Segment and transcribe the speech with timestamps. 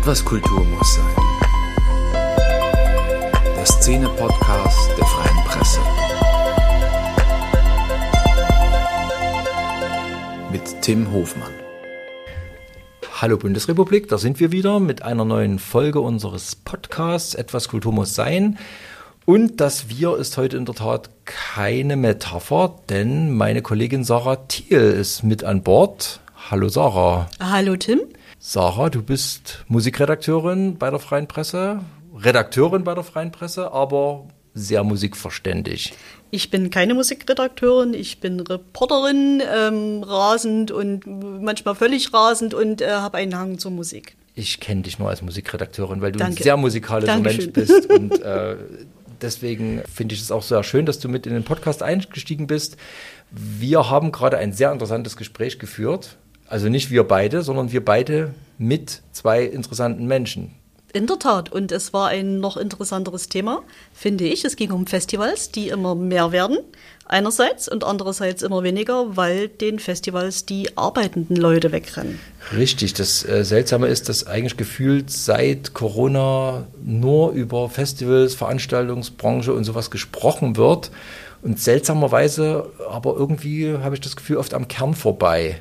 [0.00, 1.14] Etwas Kultur muss sein.
[3.54, 5.80] Der Szene-Podcast der Freien Presse.
[10.50, 11.52] Mit Tim Hofmann.
[13.20, 18.14] Hallo Bundesrepublik, da sind wir wieder mit einer neuen Folge unseres Podcasts Etwas Kultur muss
[18.14, 18.56] sein.
[19.26, 24.80] Und das Wir ist heute in der Tat keine Metapher, denn meine Kollegin Sarah Thiel
[24.80, 26.20] ist mit an Bord.
[26.50, 27.28] Hallo Sarah.
[27.38, 28.00] Hallo Tim.
[28.42, 31.80] Sarah, du bist Musikredakteurin bei der Freien Presse,
[32.16, 35.92] Redakteurin bei der Freien Presse, aber sehr musikverständig.
[36.30, 42.88] Ich bin keine Musikredakteurin, ich bin Reporterin, ähm, rasend und manchmal völlig rasend und äh,
[42.88, 44.16] habe einen Hang zur Musik.
[44.34, 46.40] Ich kenne dich nur als Musikredakteurin, weil du Danke.
[46.40, 47.18] ein sehr musikalischer.
[47.18, 48.56] Mensch bist und äh,
[49.20, 52.78] deswegen finde ich es auch sehr schön, dass du mit in den Podcast eingestiegen bist.
[53.30, 56.16] Wir haben gerade ein sehr interessantes Gespräch geführt.
[56.50, 60.50] Also nicht wir beide, sondern wir beide mit zwei interessanten Menschen.
[60.92, 61.52] In der Tat.
[61.52, 63.62] Und es war ein noch interessanteres Thema,
[63.94, 64.44] finde ich.
[64.44, 66.58] Es ging um Festivals, die immer mehr werden.
[67.06, 72.18] Einerseits und andererseits immer weniger, weil den Festivals die arbeitenden Leute wegrennen.
[72.56, 79.62] Richtig, das äh, Seltsame ist, dass eigentlich gefühlt seit Corona nur über Festivals, Veranstaltungsbranche und
[79.62, 80.90] sowas gesprochen wird.
[81.42, 85.60] Und seltsamerweise, aber irgendwie habe ich das Gefühl, oft am Kern vorbei.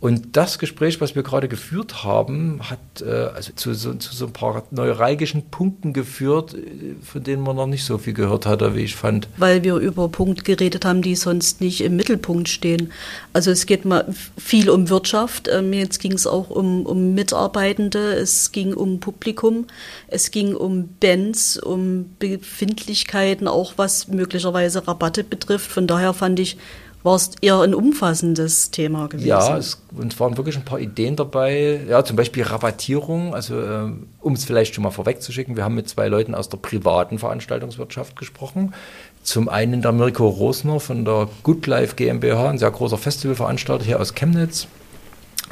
[0.00, 4.26] Und das Gespräch, was wir gerade geführt haben, hat äh, also zu, so, zu so
[4.26, 8.74] ein paar neuralgischen Punkten geführt, äh, von denen man noch nicht so viel gehört hatte,
[8.74, 9.28] wie ich fand.
[9.36, 12.92] Weil wir über Punkte geredet haben, die sonst nicht im Mittelpunkt stehen.
[13.34, 14.06] Also es geht mal
[14.38, 15.48] viel um Wirtschaft.
[15.52, 19.66] Ähm, jetzt ging es auch um, um Mitarbeitende, es ging um Publikum,
[20.08, 25.70] es ging um Bands, um Befindlichkeiten, auch was möglicherweise Rabatte betrifft.
[25.70, 26.56] Von daher fand ich,
[27.02, 29.26] war es eher ein umfassendes Thema gewesen.
[29.26, 31.80] Ja, es, und es waren wirklich ein paar Ideen dabei.
[31.88, 33.34] Ja, zum Beispiel Rabattierung.
[33.34, 36.58] Also, äh, um es vielleicht schon mal vorwegzuschicken, wir haben mit zwei Leuten aus der
[36.58, 38.74] privaten Veranstaltungswirtschaft gesprochen.
[39.22, 44.00] Zum einen der Mirko Rosner von der Good Life GmbH, ein sehr großer Festivalveranstalter hier
[44.00, 44.66] aus Chemnitz,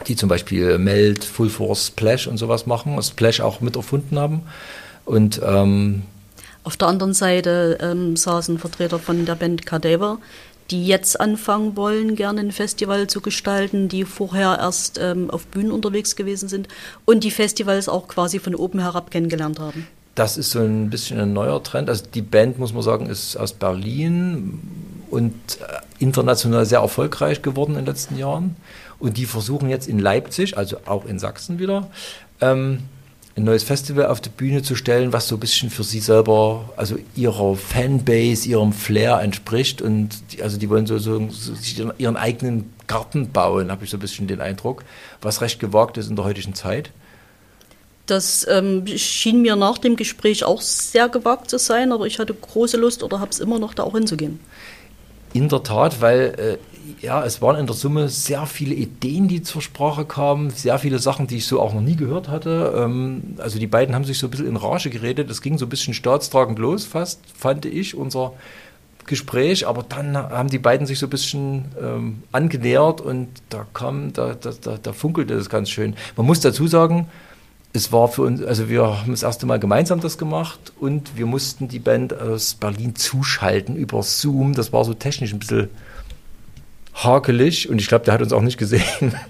[0.06, 4.18] die zum Beispiel Meld, Full Force Splash und sowas machen, und Splash auch mit erfunden
[4.18, 4.42] haben.
[5.04, 6.02] Und ähm,
[6.64, 10.18] Auf der anderen Seite ähm, saßen Vertreter von der Band Cadaver,
[10.70, 15.72] die jetzt anfangen wollen, gerne ein Festival zu gestalten, die vorher erst ähm, auf Bühnen
[15.72, 16.68] unterwegs gewesen sind
[17.04, 19.86] und die Festivals auch quasi von oben herab kennengelernt haben.
[20.14, 21.88] Das ist so ein bisschen ein neuer Trend.
[21.88, 24.60] Also die Band, muss man sagen, ist aus Berlin
[25.10, 28.56] und äh, international sehr erfolgreich geworden in den letzten Jahren.
[28.98, 31.88] Und die versuchen jetzt in Leipzig, also auch in Sachsen wieder,
[32.40, 32.80] ähm,
[33.38, 36.68] ein neues Festival auf die Bühne zu stellen, was so ein bisschen für sie selber,
[36.76, 39.80] also ihrer Fanbase, ihrem Flair entspricht.
[39.80, 41.52] Und die, also die wollen so, so, so
[41.98, 44.84] ihren eigenen Garten bauen, habe ich so ein bisschen den Eindruck,
[45.22, 46.90] was recht gewagt ist in der heutigen Zeit.
[48.06, 52.34] Das ähm, schien mir nach dem Gespräch auch sehr gewagt zu sein, aber ich hatte
[52.34, 54.40] große Lust oder habe es immer noch, da auch hinzugehen.
[55.32, 56.58] In der Tat, weil äh,
[57.00, 60.98] ja, es waren in der Summe sehr viele Ideen, die zur Sprache kamen, sehr viele
[60.98, 62.74] Sachen, die ich so auch noch nie gehört hatte.
[62.76, 65.30] Ähm, also die beiden haben sich so ein bisschen in Rage geredet.
[65.30, 68.32] Es ging so ein bisschen staatstragend los, fast, fand ich, unser
[69.06, 69.66] Gespräch.
[69.66, 74.34] Aber dann haben die beiden sich so ein bisschen ähm, angenähert und da kam, da,
[74.34, 75.94] da, da, da funkelte das ganz schön.
[76.16, 77.08] Man muss dazu sagen,
[77.72, 81.26] es war für uns, also wir haben das erste Mal gemeinsam das gemacht und wir
[81.26, 84.54] mussten die Band aus Berlin zuschalten über Zoom.
[84.54, 85.68] Das war so technisch ein bisschen
[86.94, 89.14] hakelig und ich glaube, der hat uns auch nicht gesehen.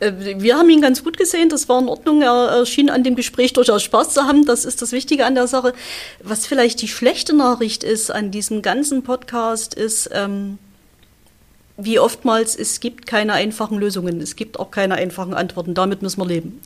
[0.00, 2.20] Äh, Wir haben ihn ganz gut gesehen, das war in Ordnung.
[2.20, 4.44] Er, schien an dem Gespräch durchaus Spaß zu haben.
[4.44, 5.72] Das ist das Wichtige an der Sache.
[6.20, 10.58] Was vielleicht die schlechte Nachricht ist an diesem ganzen Podcast, ist, ähm,
[11.76, 14.20] wie oftmals, es gibt keine einfachen Lösungen.
[14.20, 15.74] Es gibt auch keine einfachen Antworten.
[15.74, 16.60] Damit müssen wir leben.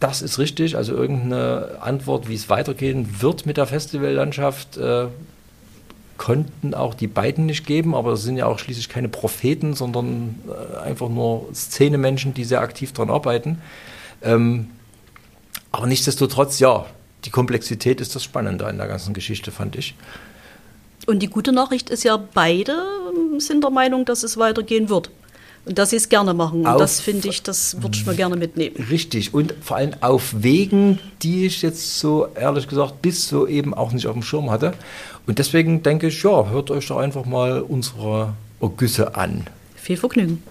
[0.00, 0.76] Das ist richtig.
[0.76, 5.06] Also irgendeine Antwort, wie es weitergehen wird mit der Festivallandschaft, äh,
[6.18, 7.94] konnten auch die beiden nicht geben.
[7.94, 12.60] Aber das sind ja auch schließlich keine Propheten, sondern äh, einfach nur Szenemenschen, die sehr
[12.60, 13.62] aktiv daran arbeiten.
[14.22, 14.68] Ähm,
[15.72, 16.84] aber nichtsdestotrotz, ja,
[17.24, 19.94] die Komplexität ist das Spannende an der ganzen Geschichte, fand ich.
[21.06, 22.74] Und die gute Nachricht ist ja, beide
[23.38, 25.10] sind der Meinung, dass es weitergehen wird.
[25.66, 26.60] Und dass sie es gerne machen.
[26.60, 28.74] Und Auf- das finde ich, das würde ich mir gerne mitnehmen.
[28.90, 29.34] Richtig.
[29.34, 33.92] Und vor allem auf Wegen, die ich jetzt so ehrlich gesagt bis so eben auch
[33.92, 34.72] nicht auf dem Schirm hatte.
[35.26, 39.46] Und deswegen denke ich, ja, hört euch doch einfach mal unsere Ergüsse an.
[39.76, 40.42] Viel Vergnügen.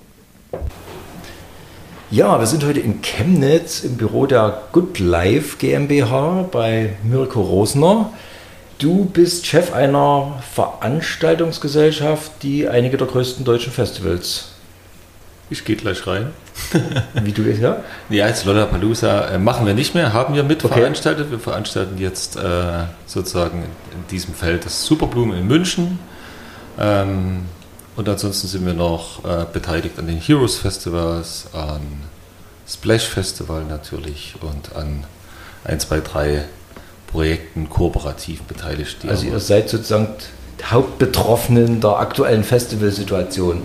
[2.12, 8.12] Ja, wir sind heute in Chemnitz im Büro der Good Life GmbH bei Mirko Rosner.
[8.80, 14.54] Du bist Chef einer Veranstaltungsgesellschaft, die einige der größten deutschen Festivals
[15.50, 16.28] Ich gehe gleich rein.
[17.14, 17.84] Wie du jetzt, ja?
[18.10, 20.76] Ja, jetzt Lollapalooza äh, machen wir nicht mehr, haben wir mit okay.
[20.76, 21.30] veranstaltet.
[21.30, 26.00] Wir veranstalten jetzt äh, sozusagen in diesem Feld das Superblumen in München.
[26.80, 27.42] Ähm,
[27.98, 31.82] und ansonsten sind wir noch äh, beteiligt an den Heroes Festivals, an
[32.66, 35.04] Splash Festival natürlich und an
[35.66, 36.46] 1, 2, 3
[37.12, 38.98] Projekten kooperativ beteiligt.
[39.08, 40.10] Also ihr seid sozusagen
[40.64, 43.62] Hauptbetroffenen der aktuellen Festivalsituation.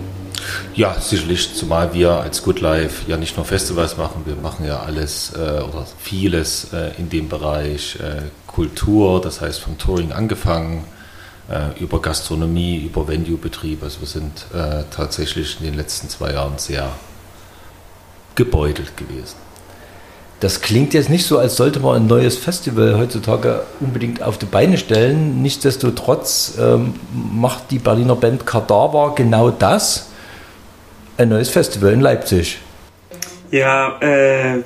[0.73, 4.79] Ja, sicherlich, zumal wir als Good Life ja nicht nur Festivals machen, wir machen ja
[4.79, 10.83] alles äh, oder vieles äh, in dem Bereich äh, Kultur, das heißt vom Touring angefangen,
[11.49, 13.83] äh, über Gastronomie, über Venue-Betrieb.
[13.83, 16.89] Also wir sind äh, tatsächlich in den letzten zwei Jahren sehr
[18.35, 19.44] gebeutelt gewesen.
[20.45, 24.45] Das klingt jetzt nicht so, als sollte man ein neues Festival heutzutage unbedingt auf die
[24.45, 25.41] Beine stellen.
[25.41, 30.11] Nichtsdestotrotz ähm, macht die Berliner Band Kadaver genau das.
[31.17, 32.59] Ein neues Festival in Leipzig.
[33.49, 34.61] Ja, äh,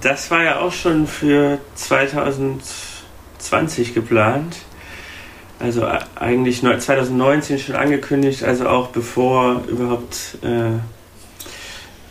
[0.00, 4.56] das war ja auch schon für 2020 geplant.
[5.58, 10.78] Also äh, eigentlich 2019 schon angekündigt, also auch bevor überhaupt äh,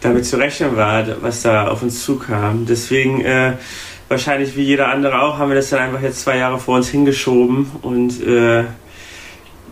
[0.02, 2.66] damit zu rechnen war, was da auf uns zukam.
[2.68, 3.54] Deswegen, äh,
[4.08, 6.90] wahrscheinlich wie jeder andere auch, haben wir das dann einfach jetzt zwei Jahre vor uns
[6.90, 8.66] hingeschoben und äh,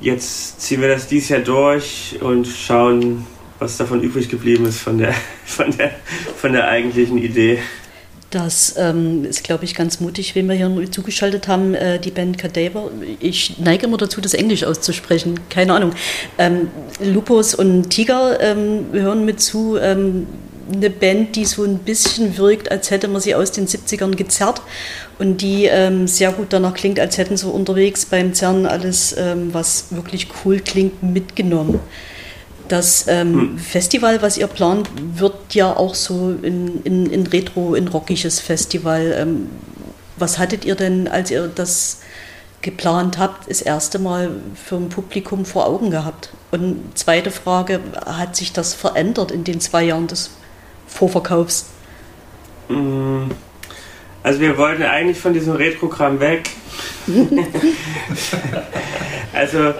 [0.02, 3.26] jetzt ziehen wir das dieses Jahr durch und schauen,
[3.60, 5.14] was davon übrig geblieben ist von der,
[5.46, 5.92] von der,
[6.38, 7.60] von der eigentlichen Idee.
[8.36, 12.38] Das ähm, ist, glaube ich, ganz mutig, wenn wir hier zugeschaltet haben, äh, die Band
[12.38, 12.92] Cadaver.
[13.22, 15.40] Ich neige immer dazu, das Englisch auszusprechen.
[15.50, 15.94] Keine Ahnung.
[16.38, 16.68] Ähm,
[17.02, 19.78] Lupus und Tiger ähm, hören mit zu.
[19.78, 20.28] Ähm,
[20.70, 24.62] eine Band, die so ein bisschen wirkt, als hätte man sie aus den 70ern gezerrt
[25.18, 29.54] und die ähm, sehr gut danach klingt, als hätten sie unterwegs beim Zerren alles, ähm,
[29.54, 31.80] was wirklich cool klingt, mitgenommen.
[32.68, 33.58] Das ähm, hm.
[33.60, 39.16] Festival, was ihr plant, wird ja auch so in, in, in Retro, in rockiges Festival.
[39.18, 39.50] Ähm,
[40.18, 42.02] was hattet ihr denn, als ihr das
[42.62, 46.30] geplant habt, das erste Mal für ein Publikum vor Augen gehabt?
[46.52, 50.32] Und zweite Frage, hat sich das verändert in den zwei Jahren des
[50.88, 51.68] Vorverkaufs?
[52.70, 53.30] Hm.
[54.24, 56.50] Also wir wollten eigentlich von diesem Retrogramm weg.
[59.34, 59.76] also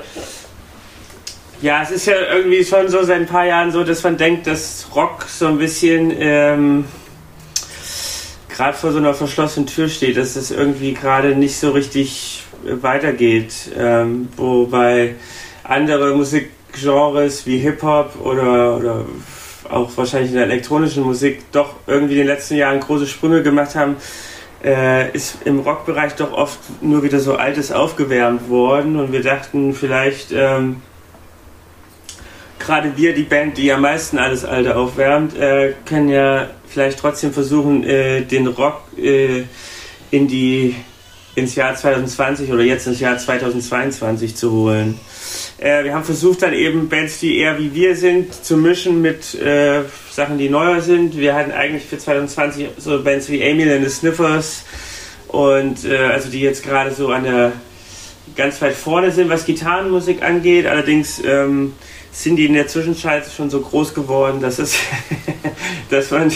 [1.62, 4.48] ja, es ist ja irgendwie schon so seit ein paar Jahren so, dass man denkt,
[4.48, 6.86] dass Rock so ein bisschen ähm,
[8.50, 13.54] gerade vor so einer verschlossenen Tür steht, dass es irgendwie gerade nicht so richtig weitergeht.
[13.78, 15.16] Ähm, wobei
[15.64, 19.06] andere Musikgenres wie Hip-Hop oder, oder
[19.70, 23.76] auch wahrscheinlich in der elektronischen Musik doch irgendwie in den letzten Jahren große Sprünge gemacht
[23.76, 23.96] haben,
[24.64, 29.74] äh, ist im Rockbereich doch oft nur wieder so Altes aufgewärmt worden und wir dachten
[29.74, 30.82] vielleicht ähm,
[32.66, 37.32] gerade wir, die Band, die am meisten alles Alte aufwärmt, äh, können ja vielleicht trotzdem
[37.32, 39.44] versuchen, äh, den Rock äh,
[40.12, 40.76] in die,
[41.36, 45.00] ins Jahr 2020 oder jetzt ins Jahr 2022 zu holen.
[45.58, 49.36] Äh, wir haben versucht, dann eben Bands, die eher wie wir sind, zu mischen mit
[49.36, 51.18] äh, Sachen, die neuer sind.
[51.18, 54.64] Wir hatten eigentlich für 2020 so Bands wie Emil and the Sniffers
[55.28, 57.52] und äh, also die jetzt gerade so an der
[58.36, 60.66] ganz weit vorne sind, was Gitarrenmusik angeht.
[60.66, 61.74] Allerdings ähm,
[62.16, 64.78] sind die in der Zwischenzeit schon so groß geworden, dass, es
[65.90, 66.32] dass man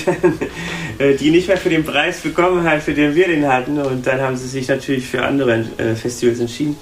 [0.97, 3.79] äh, die nicht mehr für den Preis bekommen hat, für den wir den hatten.
[3.79, 6.75] Und dann haben sie sich natürlich für andere äh, Festivals entschieden.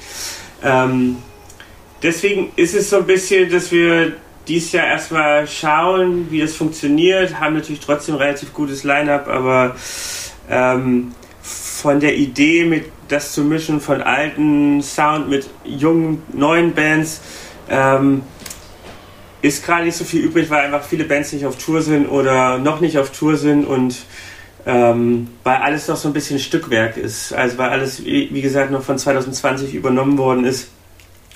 [0.63, 1.17] Ähm,
[2.01, 4.13] deswegen ist es so ein bisschen, dass wir
[4.47, 7.39] dieses Jahr erstmal schauen, wie das funktioniert.
[7.39, 9.75] Haben natürlich trotzdem ein relativ gutes Line-up, aber
[10.49, 17.21] ähm, von der Idee, mit das zu mischen, von alten Sound mit jungen, neuen Bands,
[17.69, 18.23] ähm,
[19.41, 22.57] ist gerade nicht so viel übrig, weil einfach viele Bands nicht auf Tour sind oder
[22.57, 23.95] noch nicht auf Tour sind und
[24.65, 27.33] ähm, weil alles noch so ein bisschen Stückwerk ist.
[27.33, 30.69] Also weil alles, wie gesagt, noch von 2020 übernommen worden ist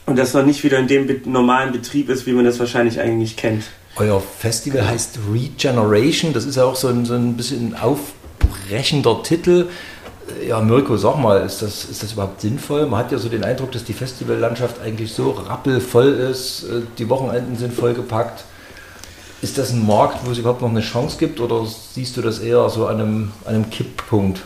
[0.05, 3.38] und das noch nicht wieder in dem normalen Betrieb ist, wie man das wahrscheinlich eigentlich
[3.38, 3.63] kennt.
[3.96, 9.67] Euer Festival heißt Regeneration, das ist ja auch so ein, so ein bisschen aufbrechender Titel.
[10.47, 12.85] Ja, Mirko, sag mal, ist das, ist das überhaupt sinnvoll?
[12.85, 17.09] Man hat ja so den Eindruck, dass die Festivallandschaft eigentlich so rappelvoll ist, äh, die
[17.09, 18.43] Wochenenden sind vollgepackt.
[19.41, 22.39] Ist das ein Markt, wo es überhaupt noch eine Chance gibt oder siehst du das
[22.39, 24.41] eher so an einem, an einem Kipppunkt?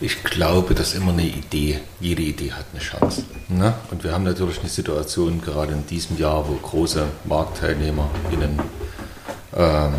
[0.00, 3.24] Ich glaube, dass immer eine Idee, jede Idee hat eine Chance.
[3.48, 3.74] Ne?
[3.90, 8.60] Und wir haben natürlich eine Situation gerade in diesem Jahr, wo große MarktteilnehmerInnen
[9.56, 9.94] ähm,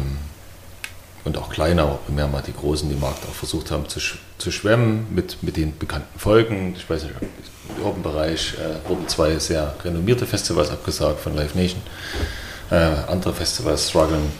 [1.25, 3.99] und auch kleiner, aber primär mal die Großen, die Markt auch versucht haben zu,
[4.37, 6.73] zu schwemmen mit, mit den bekannten Folgen.
[6.77, 11.81] Ich weiß nicht, im Urban-Bereich äh, wurden zwei sehr renommierte Festivals abgesagt von Live Nation.
[12.71, 14.31] Äh, andere Festivals strugglen.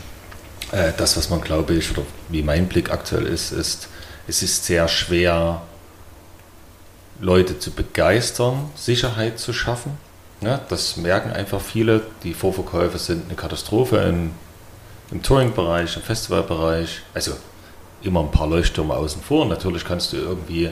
[0.72, 3.90] Äh, das, was man glaube ich, oder wie mein Blick aktuell ist, ist,
[4.28, 5.62] es ist sehr schwer,
[7.20, 9.98] Leute zu begeistern, Sicherheit zu schaffen.
[10.42, 12.02] Ja, das merken einfach viele.
[12.24, 14.32] Die Vorverkäufe sind eine Katastrophe im,
[15.12, 17.02] im Touring-Bereich, im Festivalbereich.
[17.14, 17.34] Also
[18.02, 19.46] immer ein paar Leuchttürme außen vor.
[19.46, 20.70] Natürlich kannst du irgendwie,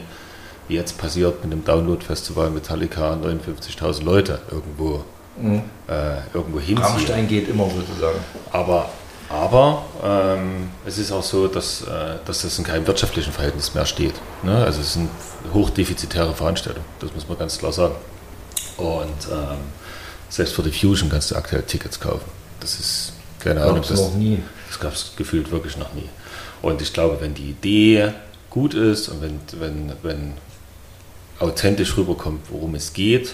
[0.67, 5.03] wie jetzt passiert mit dem Download-Festival Metallica, 59.000 Leute irgendwo,
[5.38, 5.63] mhm.
[5.88, 6.77] äh, irgendwo hinziehen.
[6.77, 8.20] Rammstein geht immer sozusagen.
[8.51, 8.89] Aber,
[9.29, 13.86] aber ähm, es ist auch so, dass, äh, dass das in keinem wirtschaftlichen Verhältnis mehr
[13.86, 14.15] steht.
[14.44, 14.63] Ne?
[14.63, 15.10] Also es sind
[15.53, 17.96] hochdefizitäre Veranstaltungen, das muss man ganz klar sagen.
[18.77, 19.58] Und ähm,
[20.29, 22.29] selbst für die Fusion kannst du aktuell Tickets kaufen.
[22.60, 23.84] Das ist keine Ahnung.
[23.88, 24.39] Das, noch nie.
[24.67, 26.10] das gab es gefühlt wirklich noch nie.
[26.62, 28.13] Und ich glaube, wenn die Idee
[28.50, 30.34] gut ist und wenn, wenn, wenn
[31.39, 33.34] authentisch rüberkommt, worum es geht,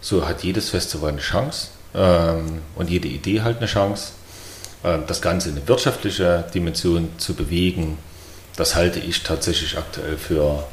[0.00, 4.12] so hat jedes Festival eine Chance ähm, und jede Idee halt eine Chance.
[4.84, 7.98] Ähm, das Ganze in eine wirtschaftliche Dimension zu bewegen,
[8.56, 10.64] das halte ich tatsächlich aktuell für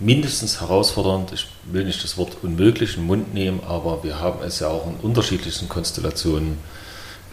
[0.00, 1.32] mindestens herausfordernd.
[1.32, 4.68] Ich will nicht das Wort unmöglich in den Mund nehmen, aber wir haben es ja
[4.68, 6.58] auch in unterschiedlichsten Konstellationen,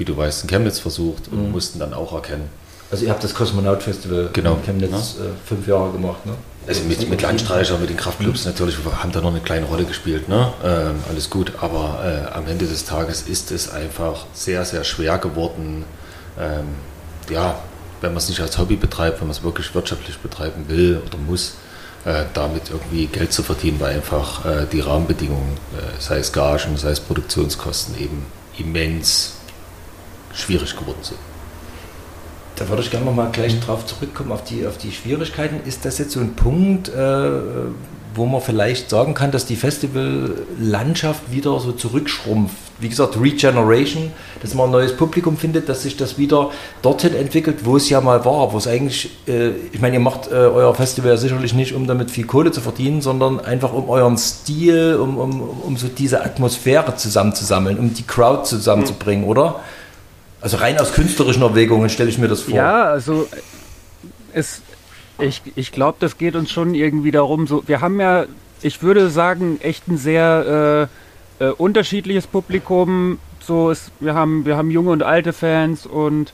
[0.02, 1.52] wie du weißt, in Chemnitz versucht und mhm.
[1.52, 2.50] mussten dann auch erkennen,
[2.90, 4.56] also ihr habt das Kosmonaut-Festival genau.
[4.56, 5.26] in Chemnitz ja.
[5.26, 6.34] äh, fünf Jahre gemacht, ne?
[6.68, 8.52] Also mit, mit Landstreicher, mit den Kraftclubs mhm.
[8.52, 10.52] natürlich, wir haben da noch eine kleine Rolle gespielt, ne?
[10.64, 15.20] Ähm, alles gut, aber äh, am Ende des Tages ist es einfach sehr, sehr schwer
[15.20, 15.86] geworden,
[16.40, 16.66] ähm,
[17.30, 17.60] ja,
[18.02, 21.18] wenn man es nicht als Hobby betreibt, wenn man es wirklich wirtschaftlich betreiben will oder
[21.18, 21.54] muss,
[22.06, 26.76] äh, damit irgendwie Geld zu verdienen, weil einfach äh, die Rahmenbedingungen, äh, sei es Gagen,
[26.76, 28.26] sei es Produktionskosten, eben
[28.58, 29.36] immens
[30.34, 31.20] schwierig geworden sind.
[32.62, 35.68] Da würde ich gerne noch mal gleich drauf zurückkommen, auf die, auf die Schwierigkeiten.
[35.68, 37.30] Ist das jetzt so ein Punkt, äh,
[38.14, 42.56] wo man vielleicht sagen kann, dass die Festivallandschaft wieder so zurückschrumpft?
[42.80, 44.12] Wie gesagt, Regeneration,
[44.42, 48.02] dass man ein neues Publikum findet, dass sich das wieder dorthin entwickelt, wo es ja
[48.02, 51.74] mal war, wo es eigentlich, äh, ich meine, ihr macht äh, euer Festival sicherlich nicht,
[51.74, 55.88] um damit viel Kohle zu verdienen, sondern einfach um euren Stil, um, um, um so
[55.88, 59.30] diese Atmosphäre zusammenzusammeln, um die Crowd zusammenzubringen, mhm.
[59.32, 59.62] oder?
[60.42, 62.56] Also rein aus künstlerischen Erwägungen stelle ich mir das vor.
[62.56, 63.28] Ja, also
[64.34, 64.62] es,
[65.20, 68.26] ich, ich glaube, das geht uns schon irgendwie darum, so, wir haben ja,
[68.62, 70.90] ich würde sagen, echt ein sehr
[71.40, 73.20] äh, äh, unterschiedliches Publikum.
[73.40, 76.34] So ist, wir haben, wir haben junge und alte Fans und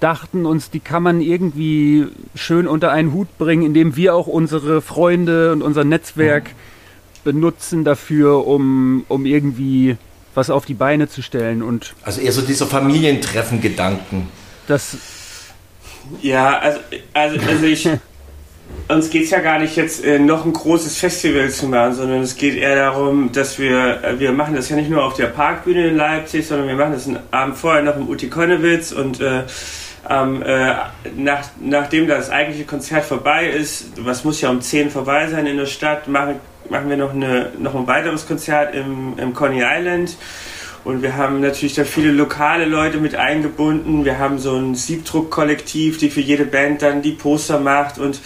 [0.00, 4.82] dachten uns, die kann man irgendwie schön unter einen Hut bringen, indem wir auch unsere
[4.82, 7.24] Freunde und unser Netzwerk mhm.
[7.24, 9.96] benutzen dafür, um, um irgendwie
[10.36, 11.62] was auf die Beine zu stellen.
[11.62, 14.28] Und also eher so dieser Familientreffen-Gedanken.
[14.66, 14.96] Das.
[16.22, 16.80] Ja, also,
[17.12, 17.88] also, also ich.
[18.88, 22.22] uns geht es ja gar nicht jetzt äh, noch ein großes Festival zu machen, sondern
[22.22, 25.26] es geht eher darum, dass wir, äh, wir machen das ja nicht nur auf der
[25.26, 29.20] Parkbühne in Leipzig, sondern wir machen das einen Abend vorher noch im Uti Konnewitz und
[29.20, 29.42] äh,
[30.08, 30.74] ähm, äh,
[31.16, 35.56] nach, nachdem das eigentliche Konzert vorbei ist, was muss ja um 10 vorbei sein in
[35.56, 36.36] der Stadt, machen,
[36.70, 40.16] machen wir noch, eine, noch ein weiteres Konzert im, im Coney Island.
[40.84, 44.04] Und wir haben natürlich da viele lokale Leute mit eingebunden.
[44.04, 48.20] Wir haben so ein Siebdruck-Kollektiv, die für jede Band dann die Poster macht und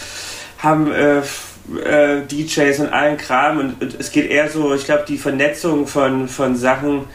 [0.59, 3.59] haben äh, äh, DJs und allen Kram.
[3.59, 7.06] Und, und, es geht eher so, ich glaube, die Vernetzung von, von Sachen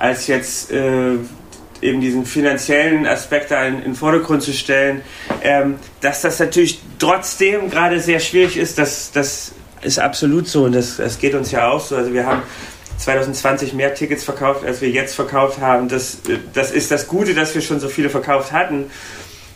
[0.00, 1.12] als jetzt äh,
[1.82, 5.02] eben diesen finanziellen Aspekt da in, in den Vordergrund zu stellen.
[5.42, 10.74] Ähm, dass das natürlich trotzdem gerade sehr schwierig ist, das, das ist absolut so und
[10.74, 11.96] das, das geht uns ja auch so.
[11.96, 12.42] Also wir haben
[12.98, 15.88] 2020 mehr Tickets verkauft, als wir jetzt verkauft haben.
[15.88, 16.18] Das,
[16.52, 18.90] das ist das Gute, dass wir schon so viele verkauft hatten.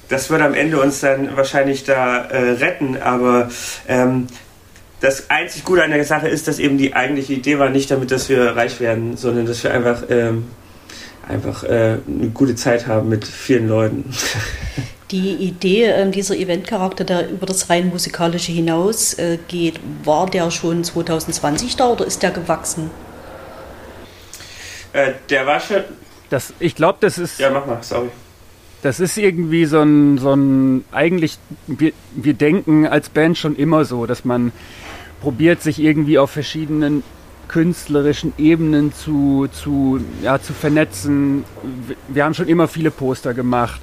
[0.08, 3.50] Das wird am Ende uns dann wahrscheinlich da äh, retten, aber
[3.88, 4.26] ähm,
[5.00, 8.10] das einzig Gute an der Sache ist, dass eben die eigentliche Idee war nicht damit,
[8.10, 10.46] dass wir reich werden, sondern dass wir einfach ähm,
[11.28, 14.04] einfach äh, eine gute Zeit haben mit vielen Leuten.
[15.14, 20.50] Die Idee, äh, dieser Eventcharakter, der über das rein musikalische hinaus äh, geht, war der
[20.50, 22.90] schon 2020 da oder ist der gewachsen?
[24.92, 25.84] Äh, der war schon.
[26.30, 27.38] Das, ich glaube, das ist.
[27.38, 28.08] Ja, mach mal, sorry.
[28.82, 33.84] Das ist irgendwie so ein, so ein eigentlich, wir, wir denken als Band schon immer
[33.84, 34.50] so, dass man
[35.20, 37.04] probiert, sich irgendwie auf verschiedenen
[37.46, 41.44] künstlerischen Ebenen zu, zu, ja, zu vernetzen.
[42.08, 43.80] Wir haben schon immer viele Poster gemacht.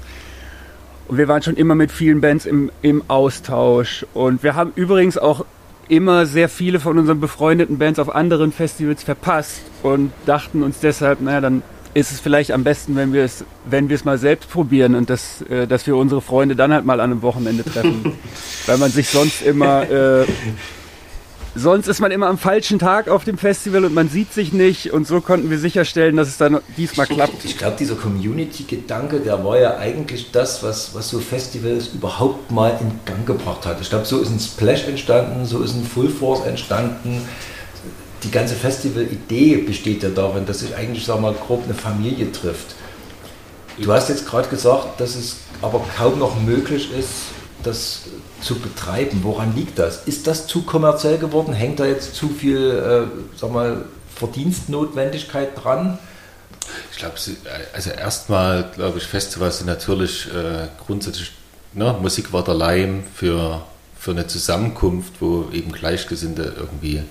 [1.12, 4.06] Und wir waren schon immer mit vielen Bands im, im Austausch.
[4.14, 5.44] Und wir haben übrigens auch
[5.90, 11.20] immer sehr viele von unseren befreundeten Bands auf anderen Festivals verpasst und dachten uns deshalb,
[11.20, 14.48] naja, dann ist es vielleicht am besten, wenn wir es, wenn wir es mal selbst
[14.48, 18.14] probieren und das, äh, dass wir unsere Freunde dann halt mal an einem Wochenende treffen.
[18.64, 20.24] Weil man sich sonst immer äh,
[21.54, 24.92] sonst ist man immer am falschen Tag auf dem Festival und man sieht sich nicht
[24.92, 27.44] und so konnten wir sicherstellen, dass es dann diesmal klappt.
[27.44, 32.78] Ich glaube, dieser Community-Gedanke, der war ja eigentlich das, was, was so Festivals überhaupt mal
[32.80, 33.80] in Gang gebracht hat.
[33.80, 37.22] Ich glaube, so ist ein Splash entstanden, so ist ein Full Force entstanden.
[38.22, 42.76] Die ganze Festival-Idee besteht ja darin, dass sich eigentlich, sag mal, grob eine Familie trifft.
[43.78, 47.08] Du hast jetzt gerade gesagt, dass es aber kaum noch möglich ist,
[47.62, 48.02] das
[48.42, 49.20] zu betreiben.
[49.22, 50.04] Woran liegt das?
[50.06, 51.52] Ist das zu kommerziell geworden?
[51.52, 53.84] Hängt da jetzt zu viel, äh, sag mal,
[54.14, 55.98] Verdienstnotwendigkeit dran?
[56.90, 57.14] Ich glaube,
[57.72, 61.32] also erstmal glaube ich, Festivals sind natürlich äh, grundsätzlich,
[61.72, 63.62] ne, Musik war der Leim für,
[63.98, 67.02] für eine Zusammenkunft, wo eben Gleichgesinnte irgendwie,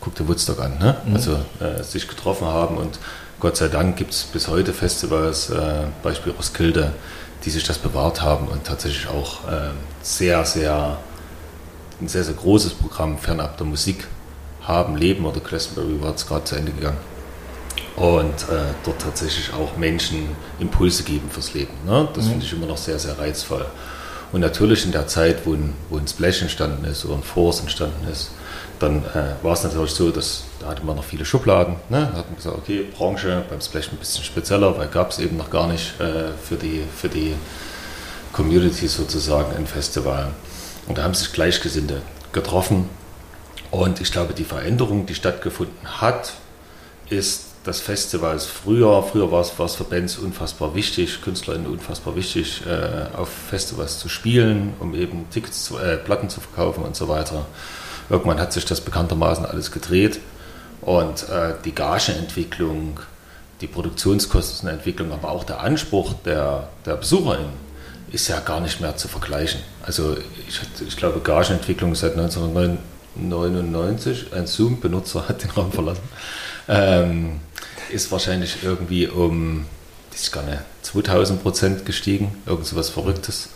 [0.00, 0.96] guck dir Woodstock an, ne?
[1.06, 1.14] Mhm.
[1.16, 2.98] also äh, sich getroffen haben und
[3.40, 6.92] Gott sei Dank gibt es bis heute Festivals, äh, Beispiel Roskilde,
[7.44, 9.70] die sich das bewahrt haben und tatsächlich auch äh,
[10.02, 10.98] sehr, sehr,
[12.00, 14.06] ein sehr, sehr großes Programm fernab der Musik
[14.62, 16.98] haben, leben oder Glastonbury war jetzt gerade zu Ende gegangen.
[17.96, 21.72] Und äh, dort tatsächlich auch Menschen Impulse geben fürs Leben.
[21.86, 22.08] Ne?
[22.14, 22.30] Das mhm.
[22.30, 23.66] finde ich immer noch sehr, sehr reizvoll.
[24.32, 27.60] Und natürlich in der Zeit, wo ein, wo ein Splash entstanden ist oder ein Force
[27.60, 28.30] entstanden ist,
[28.78, 31.76] dann äh, war es natürlich so, dass da hatte man noch viele Schubladen.
[31.88, 32.08] Ne?
[32.12, 35.36] Da hat man gesagt, okay, Branche beim Splash ein bisschen spezieller, weil gab es eben
[35.36, 37.34] noch gar nicht äh, für, die, für die
[38.32, 40.30] Community sozusagen ein Festival.
[40.86, 42.02] Und da haben sich Gleichgesinnte
[42.32, 42.88] getroffen.
[43.70, 46.34] Und ich glaube, die Veränderung, die stattgefunden hat,
[47.10, 52.14] ist das Festivals früher, früher war es, war es für Bands unfassbar wichtig, KünstlerInnen unfassbar
[52.14, 57.08] wichtig, äh, auf Festivals zu spielen, um eben Tickets, äh, Platten zu verkaufen und so
[57.08, 57.46] weiter.
[58.10, 60.20] Irgendwann hat sich das bekanntermaßen alles gedreht
[60.80, 63.00] und äh, die Gageentwicklung,
[63.60, 67.64] die Produktionskostenentwicklung, aber auch der Anspruch der, der BesucherInnen
[68.12, 69.60] ist ja gar nicht mehr zu vergleichen.
[69.82, 70.16] Also
[70.48, 76.08] ich, ich glaube, Gagenentwicklung seit 1999, ein Zoom-Benutzer hat den Raum verlassen,
[76.68, 77.40] ähm,
[77.90, 79.66] ist wahrscheinlich irgendwie um,
[80.14, 83.48] ist gar nicht, 2000 Prozent gestiegen, irgend so was Verrücktes.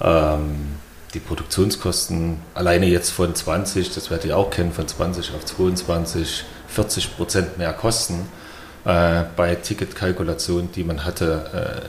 [0.00, 0.76] Ähm,
[1.14, 6.44] die Produktionskosten alleine jetzt von 20, das werdet ihr auch kennen, von 20 auf 22,
[6.68, 8.28] 40 Prozent mehr Kosten
[8.84, 11.80] äh, bei Ticketkalkulationen, die man hatte.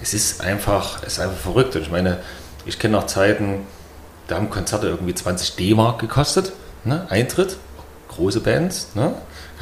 [0.00, 1.74] Äh, es ist einfach, es ist einfach verrückt.
[1.76, 2.18] Und ich meine,
[2.64, 3.66] ich kenne noch Zeiten,
[4.28, 6.52] da haben Konzerte irgendwie 20 D-Mark gekostet,
[6.84, 7.06] ne?
[7.10, 7.56] Eintritt,
[8.08, 9.14] große Bands, ne?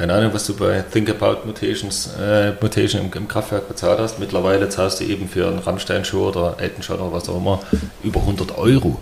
[0.03, 4.19] Keine Ahnung, was du bei Think About Mutations, äh, Mutation im, im, Kraftwerk bezahlt hast.
[4.19, 7.61] Mittlerweile zahlst du eben für einen Rammstein-Show oder Elton John oder was auch immer
[8.03, 8.99] über 100 Euro.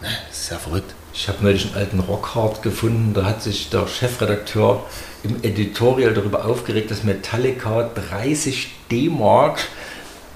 [0.00, 0.94] Das ist ja verrückt.
[1.12, 4.84] Ich habe neulich einen alten Rockhard gefunden, da hat sich der Chefredakteur
[5.24, 9.58] im Editorial darüber aufgeregt, dass Metallica 30 D-Mark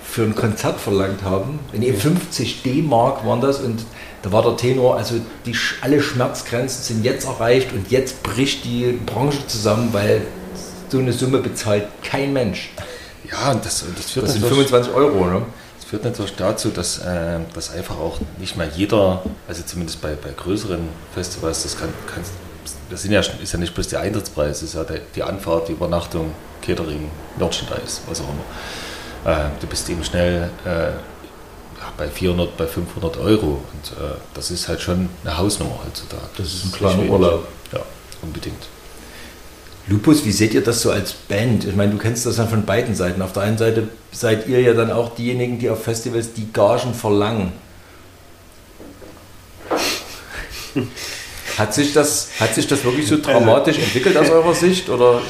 [0.03, 1.61] für ein Konzert verlangt haben.
[1.73, 3.85] Nee, 50 D-Mark waren das und
[4.23, 8.99] da war der Tenor, also die, alle Schmerzgrenzen sind jetzt erreicht und jetzt bricht die
[9.07, 10.23] Branche zusammen, weil
[10.89, 12.71] so eine Summe bezahlt kein Mensch.
[13.31, 15.43] Ja, und das, das führt das sind 25 Euro, ne?
[15.77, 20.15] Das führt natürlich dazu, dass, äh, dass einfach auch nicht mehr jeder, also zumindest bei,
[20.15, 20.81] bei größeren
[21.15, 22.23] Festivals, das kann, kann
[22.91, 25.69] das sind ja, ist ja nicht bloß der Eintrittspreis, es ist ja der, die Anfahrt,
[25.69, 29.33] die Übernachtung, Catering, Merchandise, was auch immer.
[29.33, 30.91] Äh, du bist eben schnell äh,
[31.97, 33.63] bei 400, bei 500 Euro.
[33.73, 36.29] Und äh, das ist halt schon eine Hausnummer heutzutage.
[36.37, 37.47] Das ist ein kleiner Urlaub.
[37.73, 37.81] Ja,
[38.23, 38.67] unbedingt.
[39.89, 41.65] Lupus, wie seht ihr das so als Band?
[41.65, 43.23] Ich meine, du kennst das ja von beiden Seiten.
[43.23, 46.93] Auf der einen Seite seid ihr ja dann auch diejenigen, die auf Festivals die Gagen
[46.93, 47.53] verlangen.
[51.59, 54.89] Hat sich, das, hat sich das wirklich so dramatisch entwickelt aus eurer Sicht?
[54.89, 55.21] Oder?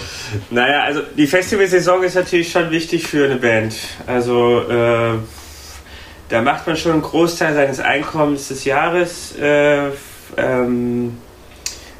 [0.50, 3.74] Naja, also die Festivalsaison ist natürlich schon wichtig für eine Band.
[4.06, 5.14] Also äh,
[6.28, 9.34] da macht man schon einen Großteil seines Einkommens des Jahres.
[9.38, 9.88] Äh,
[10.36, 11.16] ähm,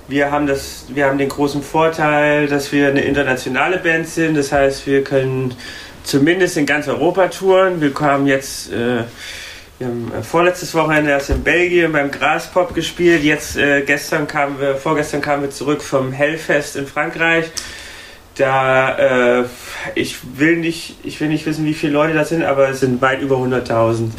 [0.07, 4.37] wir haben, das, wir haben den großen Vorteil, dass wir eine internationale Band sind.
[4.37, 5.55] Das heißt, wir können
[6.05, 7.81] zumindest in ganz Europa touren.
[7.81, 9.05] Wir kamen jetzt, äh,
[9.83, 13.23] haben vorletztes Wochenende erst in Belgien beim Graspop gespielt.
[13.23, 17.51] Jetzt, äh, gestern kamen wir, vorgestern kamen wir zurück vom Hellfest in Frankreich
[18.38, 19.44] da äh,
[19.94, 23.01] ich will nicht ich will nicht wissen wie viele Leute das sind aber es sind
[23.01, 24.11] weit über 100.000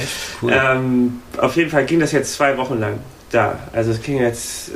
[0.41, 0.51] cool.
[0.53, 2.99] ähm, auf jeden Fall ging das jetzt zwei Wochen lang
[3.31, 3.59] da.
[3.73, 4.71] Also es ging jetzt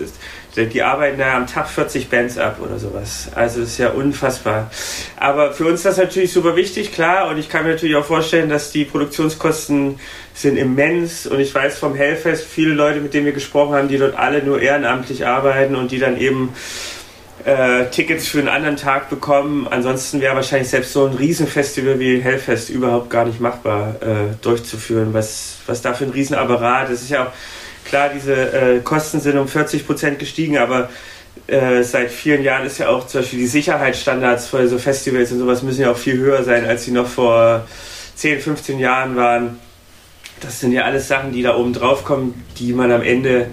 [0.55, 3.27] die arbeiten da am Tag 40 Bands ab oder sowas.
[3.33, 4.69] Also es ist ja unfassbar.
[5.17, 7.27] Aber für uns ist das natürlich super wichtig klar.
[7.29, 9.99] Und ich kann mir natürlich auch vorstellen dass die Produktionskosten
[10.35, 11.25] sind immens.
[11.25, 14.43] Und ich weiß vom Hellfest viele Leute mit denen wir gesprochen haben die dort alle
[14.43, 16.53] nur ehrenamtlich arbeiten und die dann eben
[17.45, 19.67] äh, Tickets für einen anderen Tag bekommen.
[19.69, 25.13] Ansonsten wäre wahrscheinlich selbst so ein Riesenfestival wie Hellfest überhaupt gar nicht machbar äh, durchzuführen.
[25.13, 27.31] Was, was da für ein Riesenapparat, das ist ja auch
[27.85, 30.89] klar, diese äh, Kosten sind um 40 Prozent gestiegen, aber
[31.47, 35.39] äh, seit vielen Jahren ist ja auch zum Beispiel die Sicherheitsstandards für so Festivals und
[35.39, 37.67] sowas müssen ja auch viel höher sein, als sie noch vor
[38.15, 39.59] 10, 15 Jahren waren.
[40.39, 43.47] Das sind ja alles Sachen, die da oben drauf kommen, die man am Ende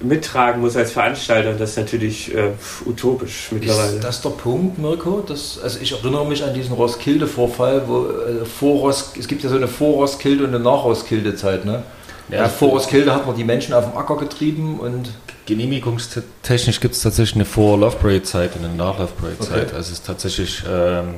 [0.00, 1.50] mittragen muss als Veranstalter.
[1.50, 2.50] Und das ist natürlich äh,
[2.86, 3.96] utopisch mittlerweile.
[3.96, 5.22] Ist das der Punkt, Mirko?
[5.26, 9.50] Das, also ich erinnere mich an diesen Roskilde-Vorfall, wo äh, vor Ros, es gibt ja
[9.50, 11.82] so eine Vor-Roskilde und eine Nach-Roskilde-Zeit, ne?
[12.30, 15.10] Ja, also vor Roskilde hat man die Menschen auf dem Acker getrieben und
[15.46, 19.66] Genehmigungstechnisch gibt es tatsächlich eine Vor-Love Parade-Zeit und eine Nach-Love Parade-Zeit.
[19.66, 19.76] Okay.
[19.76, 21.16] Also es ist tatsächlich, ähm,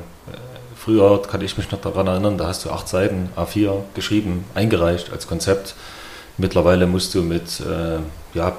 [0.75, 5.13] früher kann ich mich noch daran erinnern, da hast du acht Seiten A4 geschrieben, eingereicht
[5.13, 5.75] als Konzept.
[6.37, 7.99] Mittlerweile musst du mit äh,
[8.37, 8.57] ja,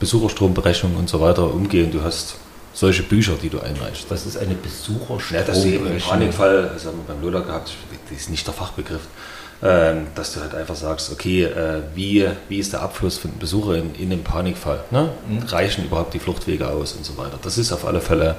[0.00, 1.90] Besucherstromberechnung und so weiter umgehen.
[1.90, 2.36] Du hast
[2.72, 4.06] solche Bücher, die du einreichst.
[4.08, 5.40] Was ist eine Besucherstromberechnung?
[5.40, 7.72] Ja, das ist im Panikfall, das haben wir beim Lola gehabt,
[8.08, 9.02] das ist nicht der Fachbegriff,
[9.62, 13.74] ähm, dass du halt einfach sagst, okay, äh, wie, wie ist der Abfluss von Besuchern
[13.76, 14.84] in, in einem Panikfall?
[14.90, 15.10] Ne?
[15.28, 15.42] Mhm.
[15.48, 17.38] Reichen überhaupt die Fluchtwege aus und so weiter?
[17.42, 18.36] Das ist auf alle Fälle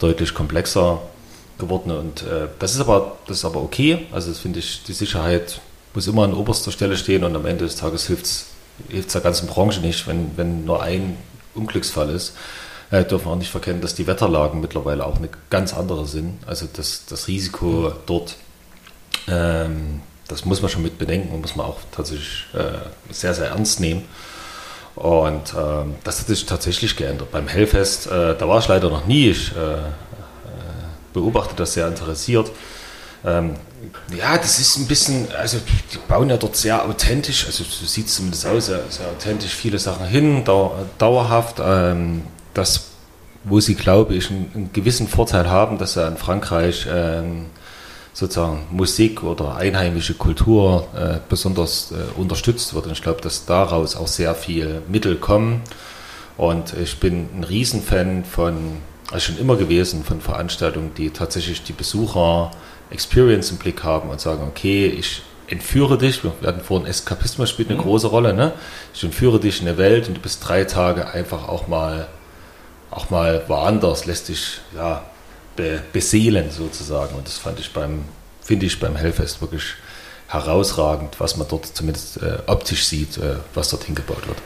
[0.00, 1.00] deutlich komplexer
[1.58, 4.06] geworden und äh, das ist aber das ist aber okay.
[4.12, 5.60] Also das finde ich, die Sicherheit
[5.94, 8.46] muss immer an oberster Stelle stehen und am Ende des Tages hilft es
[8.90, 11.16] der ganzen Branche nicht, wenn, wenn nur ein
[11.54, 12.34] Unglücksfall ist.
[12.90, 16.38] Äh, dürfen wir auch nicht verkennen, dass die Wetterlagen mittlerweile auch eine ganz andere sind.
[16.46, 17.92] Also das, das Risiko mhm.
[18.06, 18.36] dort
[19.28, 23.48] ähm, das muss man schon mit bedenken und muss man auch tatsächlich äh, sehr, sehr
[23.48, 24.04] ernst nehmen.
[24.94, 27.30] Und ähm, das hat sich tatsächlich geändert.
[27.30, 29.30] Beim Hellfest, äh, da war ich leider noch nie.
[29.30, 29.80] Ich äh, äh
[31.14, 32.50] beobachte das sehr interessiert.
[33.24, 33.54] Ähm,
[34.16, 35.58] ja, das ist ein bisschen, also
[35.92, 39.54] die bauen ja dort sehr authentisch, also so sieht es zumindest aus, sehr, sehr, authentisch
[39.54, 41.56] viele Sachen hin, dauer, dauerhaft.
[41.62, 42.22] Ähm,
[42.54, 42.88] das,
[43.44, 47.46] wo sie, glaube ich, einen, einen, gewissen Vorteil haben, dass sie in Frankreich ähm,
[48.12, 52.86] sozusagen Musik oder einheimische Kultur äh, besonders äh, unterstützt wird.
[52.86, 55.62] Und ich glaube, dass daraus auch sehr viel Mittel kommen.
[56.36, 58.78] Und ich bin ein Riesenfan von,
[59.10, 62.50] also schon immer gewesen, von Veranstaltungen, die tatsächlich die Besucher
[62.90, 67.70] Experience im Blick haben und sagen, okay, ich entführe dich, wir hatten vorhin Eskapismus spielt
[67.70, 67.82] eine mhm.
[67.82, 68.52] große Rolle, ne?
[68.94, 72.08] Ich entführe dich in eine Welt und du bist drei Tage einfach auch mal,
[72.90, 75.04] auch mal woanders, lässt dich, ja,
[75.56, 77.14] be beseelen sozusagen.
[77.16, 78.04] Und das fand ich beim,
[78.42, 79.74] finde ich beim Hellfest wirklich
[80.28, 84.38] herausragend, was man dort zumindest äh, optisch sieht, äh, was dort hingebaut wird.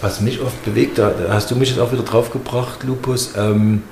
[0.00, 3.30] Was mich oft bewegt, da hast du mich jetzt auch wieder drauf gebracht, Lupus.
[3.36, 3.82] Ähm,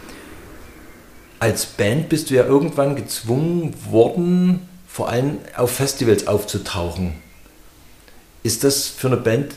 [1.44, 7.16] als Band bist du ja irgendwann gezwungen worden, vor allem auf Festivals aufzutauchen.
[8.42, 9.52] Ist das für eine Band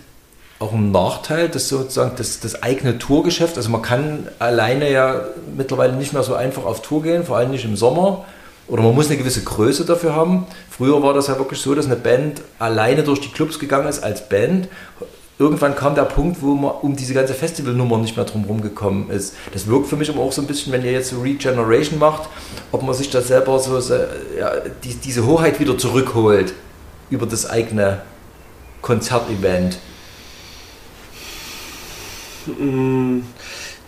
[0.60, 5.94] auch ein Nachteil, dass sozusagen das, das eigene Tourgeschäft, also man kann alleine ja mittlerweile
[5.94, 8.26] nicht mehr so einfach auf Tour gehen, vor allem nicht im Sommer.
[8.68, 10.46] Oder man muss eine gewisse Größe dafür haben.
[10.70, 14.04] Früher war das ja wirklich so, dass eine Band alleine durch die Clubs gegangen ist
[14.04, 14.68] als Band.
[15.40, 19.36] Irgendwann kam der Punkt, wo man um diese ganze Festivalnummer nicht mehr drumherum gekommen ist.
[19.54, 22.28] Das wirkt für mich aber auch so ein bisschen, wenn ihr jetzt so Regeneration macht,
[22.72, 23.94] ob man sich da selber so, so
[24.38, 24.52] ja,
[24.84, 26.54] die, diese Hoheit wieder zurückholt
[27.12, 28.02] über das eigene
[28.82, 29.78] Konzertevent.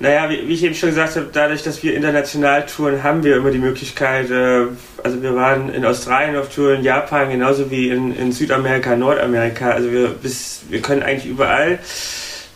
[0.02, 3.36] Naja, wie, wie, ich eben schon gesagt habe, dadurch, dass wir international touren, haben wir
[3.36, 4.68] immer die Möglichkeit, äh,
[5.04, 9.72] also wir waren in Australien auf Tour, in Japan, genauso wie in, in Südamerika, Nordamerika.
[9.72, 11.80] Also wir, bis, wir können eigentlich überall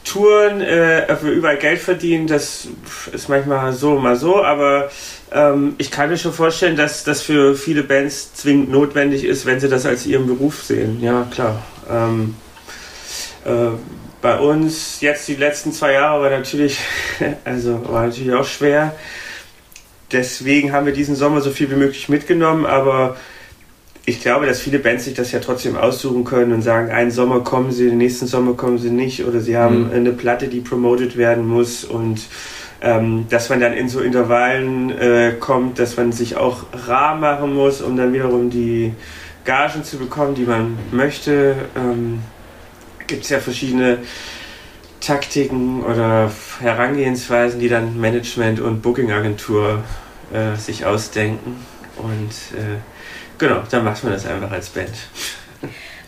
[0.06, 2.28] touren, äh, überall Geld verdienen.
[2.28, 2.68] Das
[3.12, 4.90] ist manchmal so, mal so, aber
[5.32, 9.60] ähm, ich kann mir schon vorstellen, dass das für viele Bands zwingend notwendig ist, wenn
[9.60, 11.02] sie das als ihren Beruf sehen.
[11.02, 11.62] Ja, klar.
[11.90, 12.36] Ähm,
[13.46, 13.72] äh,
[14.24, 16.80] bei uns jetzt die letzten zwei Jahre war natürlich,
[17.44, 18.96] also war natürlich auch schwer.
[20.14, 23.18] Deswegen haben wir diesen Sommer so viel wie möglich mitgenommen, aber
[24.06, 27.42] ich glaube, dass viele Bands sich das ja trotzdem aussuchen können und sagen, einen Sommer
[27.42, 29.94] kommen sie, den nächsten Sommer kommen sie nicht oder sie haben mhm.
[29.94, 32.22] eine Platte, die promoted werden muss und
[32.82, 37.54] ähm, dass man dann in so Intervallen äh, kommt, dass man sich auch rar machen
[37.54, 38.94] muss, um dann wiederum die
[39.44, 41.56] Gagen zu bekommen, die man möchte.
[41.76, 42.20] Ähm,
[43.14, 44.00] gibt es ja verschiedene
[45.00, 49.84] Taktiken oder Herangehensweisen, die dann Management und Booking-Agentur
[50.34, 51.64] äh, sich ausdenken.
[51.98, 52.80] Und äh,
[53.38, 54.90] genau, dann macht man das einfach als Band.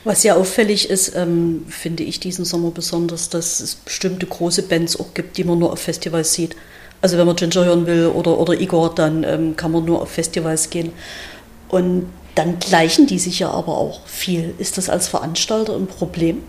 [0.04, 5.00] Was ja auffällig ist, ähm, finde ich diesen Sommer besonders, dass es bestimmte große Bands
[5.00, 6.56] auch gibt, die man nur auf Festivals sieht.
[7.02, 10.10] Also wenn man Ginger hören will oder, oder Igor, dann ähm, kann man nur auf
[10.10, 10.92] Festivals gehen.
[11.70, 14.56] Und dann gleichen die sich ja aber auch viel.
[14.58, 16.42] Ist das als Veranstalter ein Problem?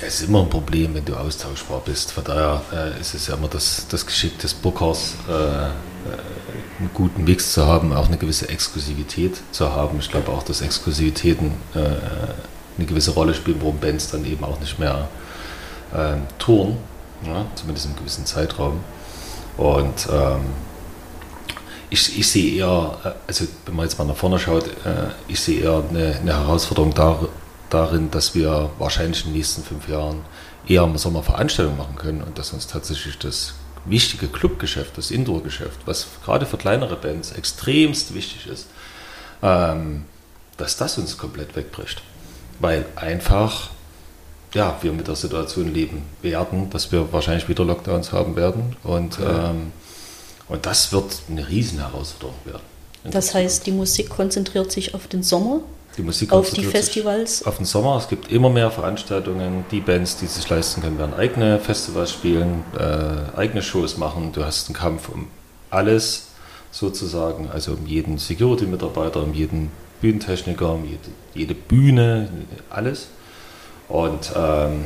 [0.00, 2.12] Es ist immer ein Problem, wenn du austauschbar bist.
[2.12, 5.70] Von daher äh, ist es ja immer das, das Geschick des Bookers, äh, äh,
[6.78, 9.98] einen guten Mix zu haben, auch eine gewisse Exklusivität zu haben.
[9.98, 14.60] Ich glaube auch, dass Exklusivitäten äh, eine gewisse Rolle spielen, warum Bands dann eben auch
[14.60, 15.08] nicht mehr
[15.92, 16.76] äh, touren,
[17.26, 18.80] ja, zumindest im gewissen Zeitraum.
[19.56, 20.42] Und ähm,
[21.90, 25.40] ich, ich sehe eher, äh, also wenn man jetzt mal nach vorne schaut, äh, ich
[25.40, 27.28] sehe eher eine, eine Herausforderung dar,
[27.70, 30.20] darin, dass wir wahrscheinlich in den nächsten fünf Jahren
[30.66, 33.54] eher im Sommer Veranstaltungen machen können und dass uns tatsächlich das
[33.84, 38.66] wichtige Clubgeschäft, das Indoor-Geschäft, was gerade für kleinere Bands extremst wichtig ist,
[39.42, 40.04] ähm,
[40.56, 42.02] dass das uns komplett wegbricht.
[42.60, 43.70] Weil einfach,
[44.52, 49.18] ja, wir mit der Situation leben werden, dass wir wahrscheinlich wieder Lockdowns haben werden und,
[49.18, 49.50] ja.
[49.50, 49.72] ähm,
[50.48, 52.62] und das wird eine Riesenherausforderung werden.
[53.04, 55.60] Das heißt, die Musik konzentriert sich auf den Sommer
[55.96, 57.44] die Musik auf die Festivals?
[57.44, 57.96] Auf den Sommer.
[57.96, 59.64] Es gibt immer mehr Veranstaltungen.
[59.70, 64.32] Die Bands, die sich leisten können, werden eigene Festivals spielen, äh, eigene Shows machen.
[64.32, 65.28] Du hast einen Kampf um
[65.70, 66.28] alles
[66.70, 69.70] sozusagen, also um jeden Security-Mitarbeiter, um jeden
[70.00, 70.98] Bühnentechniker, um jede,
[71.34, 72.28] jede Bühne,
[72.70, 73.08] alles.
[73.88, 74.84] Und ähm,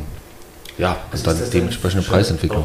[0.79, 2.65] ja, also und dann dementsprechende Preisentwicklung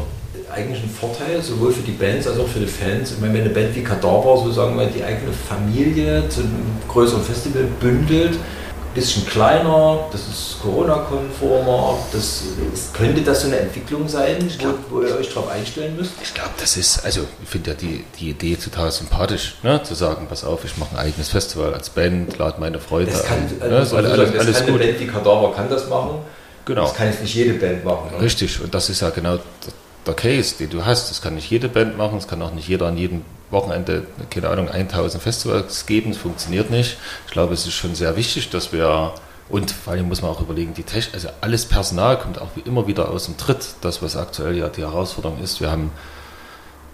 [0.52, 3.12] eigentlich ein Vorteil, sowohl für die Bands als auch für die Fans.
[3.12, 7.22] Ich meine, wenn eine Band wie Kadaver sozusagen mal die eigene Familie zu einem größeren
[7.22, 14.08] Festival bündelt, ein bisschen kleiner, das ist Corona-konformer, das ist, könnte das so eine Entwicklung
[14.08, 14.36] sein,
[14.90, 16.12] wo, wo, ihr euch darauf einstellen müsst?
[16.22, 19.82] Ich glaube, das ist, also ich finde ja die, die Idee total sympathisch, ne?
[19.82, 23.24] zu sagen, pass auf, ich mache ein eigenes Festival als Band, lade meine Freunde das
[23.24, 23.72] kann, ein.
[23.72, 24.08] Also ne?
[24.08, 24.80] alles, alles, alles gut.
[24.80, 26.20] Eine Band wie Kadaver kann das machen.
[26.64, 26.82] Genau.
[26.82, 28.10] Das kann jetzt nicht jede Band machen.
[28.12, 28.22] Ne?
[28.22, 29.38] Richtig, und das ist ja genau
[30.08, 31.10] der Case, den du hast.
[31.10, 34.48] Das kann nicht jede Band machen, es kann auch nicht jeder an jedem Wochenende, keine
[34.48, 36.98] Ahnung, 1000 Festivals geben, es funktioniert nicht.
[37.26, 39.14] Ich glaube, es ist schon sehr wichtig, dass wir,
[39.48, 42.60] und vor allem muss man auch überlegen, die Technik, also alles Personal kommt auch wie
[42.60, 45.60] immer wieder aus dem Tritt, das, was aktuell ja die Herausforderung ist.
[45.60, 45.92] Wir haben,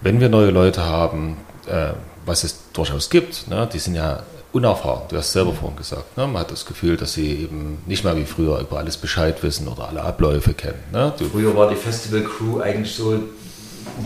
[0.01, 1.93] wenn wir neue Leute haben, äh,
[2.25, 4.23] was es durchaus gibt, ne, die sind ja
[4.55, 5.01] unerfahren.
[5.09, 6.17] Du hast selber vorhin gesagt.
[6.17, 6.25] Ne?
[6.25, 9.67] Man hat das Gefühl, dass sie eben nicht mehr wie früher über alles Bescheid wissen
[9.67, 10.81] oder alle Abläufe kennen.
[10.93, 11.13] Ne?
[11.31, 13.23] früher war die Festival Crew eigentlich so ein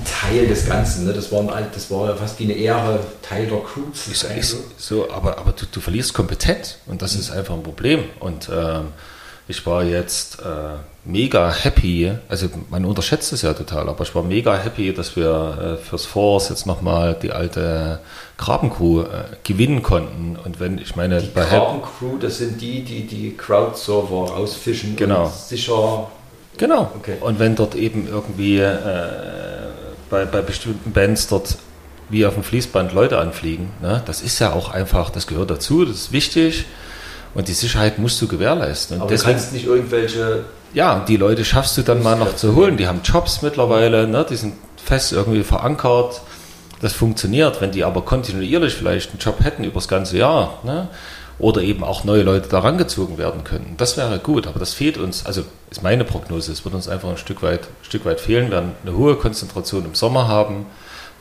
[0.04, 1.06] Teil des Ganzen.
[1.06, 1.14] Ne?
[1.14, 4.42] Das, war, das war fast wie eine Ehre, Teil der Crew zu sein.
[4.42, 7.20] So, so, aber aber du, du verlierst Kompetenz und das mhm.
[7.20, 8.06] ist einfach ein Problem.
[8.20, 8.88] Und ähm,
[9.50, 14.22] ich war jetzt äh, mega happy, also man unterschätzt es ja total, aber ich war
[14.22, 18.00] mega happy, dass wir äh, fürs Force jetzt nochmal die alte
[18.38, 19.06] Grabencrew äh,
[19.44, 20.38] gewinnen konnten.
[20.46, 25.26] Und wenn, ich meine, die Grabencrew, das sind die, die die Crowdserver ausfischen genau.
[25.26, 26.12] und sicher.
[26.58, 26.92] Genau.
[27.00, 27.16] Okay.
[27.20, 28.78] Und wenn dort eben irgendwie äh,
[30.12, 31.58] bei, bei bestimmten Bands dort
[32.10, 35.86] wie auf dem Fließband Leute anfliegen, ne, das ist ja auch einfach, das gehört dazu,
[35.86, 36.66] das ist wichtig.
[37.34, 38.98] Und die Sicherheit musst du gewährleisten.
[38.98, 40.46] Und Aber deswegen, du kannst nicht irgendwelche.
[40.74, 42.78] Ja, die Leute schaffst du dann mal noch zu holen.
[42.78, 44.26] Die haben Jobs mittlerweile, ne?
[44.30, 46.22] die sind fest irgendwie verankert.
[46.82, 47.62] Das funktioniert.
[47.62, 50.88] Wenn die aber kontinuierlich vielleicht einen Job hätten über das ganze Jahr, ne?
[51.39, 54.46] oder eben auch neue Leute daran gezogen werden könnten, das wäre gut.
[54.46, 57.62] Aber das fehlt uns, also ist meine Prognose, es wird uns einfach ein Stück weit,
[57.62, 58.48] ein Stück weit fehlen.
[58.48, 60.65] Wir werden eine hohe Konzentration im Sommer haben,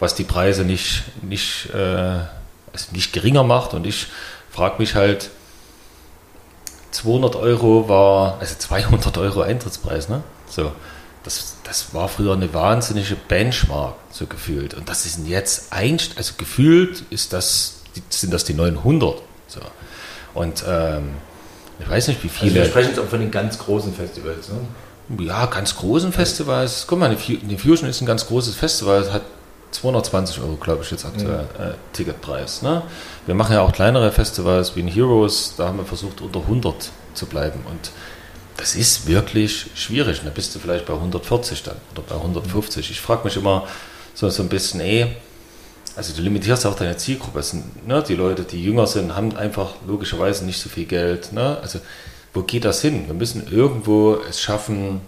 [0.00, 3.74] was die Preise nicht, nicht, äh, also nicht geringer macht.
[3.74, 4.08] Und ich
[4.50, 5.30] frage mich halt,
[6.90, 10.22] 200 Euro war, also 200 Euro Eintrittspreis, ne?
[10.48, 10.72] So,
[11.24, 14.74] das, das war früher eine wahnsinnige Benchmark, so gefühlt.
[14.74, 19.22] Und das ist jetzt ein, also gefühlt ist das, sind das die 900.
[19.46, 19.60] So.
[20.34, 21.10] Und ähm,
[21.78, 22.50] ich weiß nicht, wie viele.
[22.50, 25.24] Also wir sprechen jetzt auch von den ganz großen Festivals, ne?
[25.24, 26.84] Ja, ganz großen Festivals.
[26.86, 29.22] Guck mal, die Fusion ist ein ganz großes Festival, hat
[29.70, 31.64] 220 Euro, glaube ich, jetzt aktuell mhm.
[31.64, 32.62] äh, Ticketpreis.
[32.62, 32.82] Ne?
[33.26, 36.90] Wir machen ja auch kleinere Festivals wie in Heroes, da haben wir versucht, unter 100
[37.14, 37.60] zu bleiben.
[37.68, 37.90] Und
[38.56, 40.22] das ist wirklich schwierig.
[40.24, 42.90] Da bist du vielleicht bei 140 dann oder bei 150.
[42.90, 43.66] Ich frage mich immer
[44.14, 45.06] so, so ein bisschen, ey,
[45.96, 47.42] also du limitierst auch deine Zielgruppe.
[47.42, 51.32] Sind, ne, die Leute, die jünger sind, haben einfach logischerweise nicht so viel Geld.
[51.32, 51.58] Ne?
[51.60, 51.80] Also
[52.34, 53.06] wo geht das hin?
[53.06, 55.00] Wir müssen irgendwo es schaffen,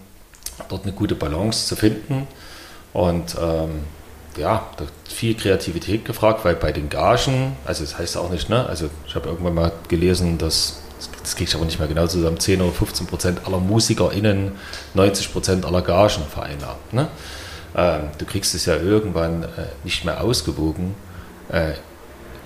[0.69, 2.27] dort eine gute Balance zu finden.
[2.93, 3.85] Und ähm,
[4.37, 8.67] ja, da viel Kreativität gefragt, weil bei den Gagen, also das heißt auch nicht, ne,
[8.67, 10.81] also ich habe irgendwann mal gelesen, dass,
[11.23, 14.53] das geht aber nicht mehr genau zusammen, 10 oder 15 Prozent aller MusikerInnen
[14.95, 16.79] 90 Prozent aller Gagen vereinnahmen.
[16.93, 17.09] Ne?
[17.77, 19.47] Ähm, du kriegst es ja irgendwann äh,
[19.85, 20.95] nicht mehr ausgewogen
[21.51, 21.73] äh,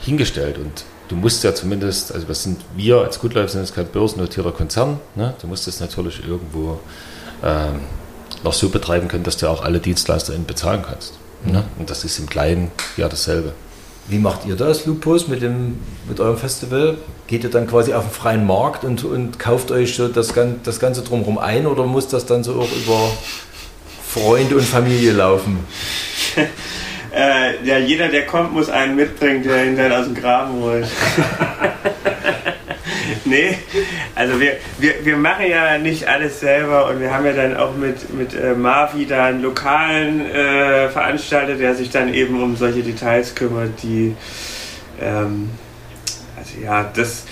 [0.01, 3.75] hingestellt und du musst ja zumindest, also was sind wir als Good Life sind jetzt
[3.75, 5.35] kein börsennotierter Konzern, ne?
[5.41, 6.81] du musst es natürlich irgendwo
[7.43, 7.81] ähm,
[8.43, 11.15] noch so betreiben können, dass du auch alle DienstleisterInnen bezahlen kannst.
[11.45, 11.65] Ne?
[11.79, 13.53] Und das ist im Kleinen ja dasselbe.
[14.07, 15.79] Wie macht ihr das, Lupus, mit, dem,
[16.09, 16.99] mit eurem Festival?
[17.27, 20.79] Geht ihr dann quasi auf den freien Markt und, und kauft euch so das, das
[20.79, 23.11] Ganze drumherum ein oder muss das dann so auch über
[24.07, 25.61] Freunde und Familie laufen?
[27.17, 30.87] äh, ja, jeder, der kommt, muss einen mitbringen, der ihn dann aus dem Graben holt.
[33.27, 33.57] nee,
[34.15, 37.75] also wir, wir, wir machen ja nicht alles selber und wir haben ja dann auch
[37.75, 42.83] mit, mit äh, Marvi da einen lokalen äh, Veranstalter, der sich dann eben um solche
[42.83, 44.15] Details kümmert, die,
[45.01, 45.51] ähm,
[46.37, 47.25] also ja, das,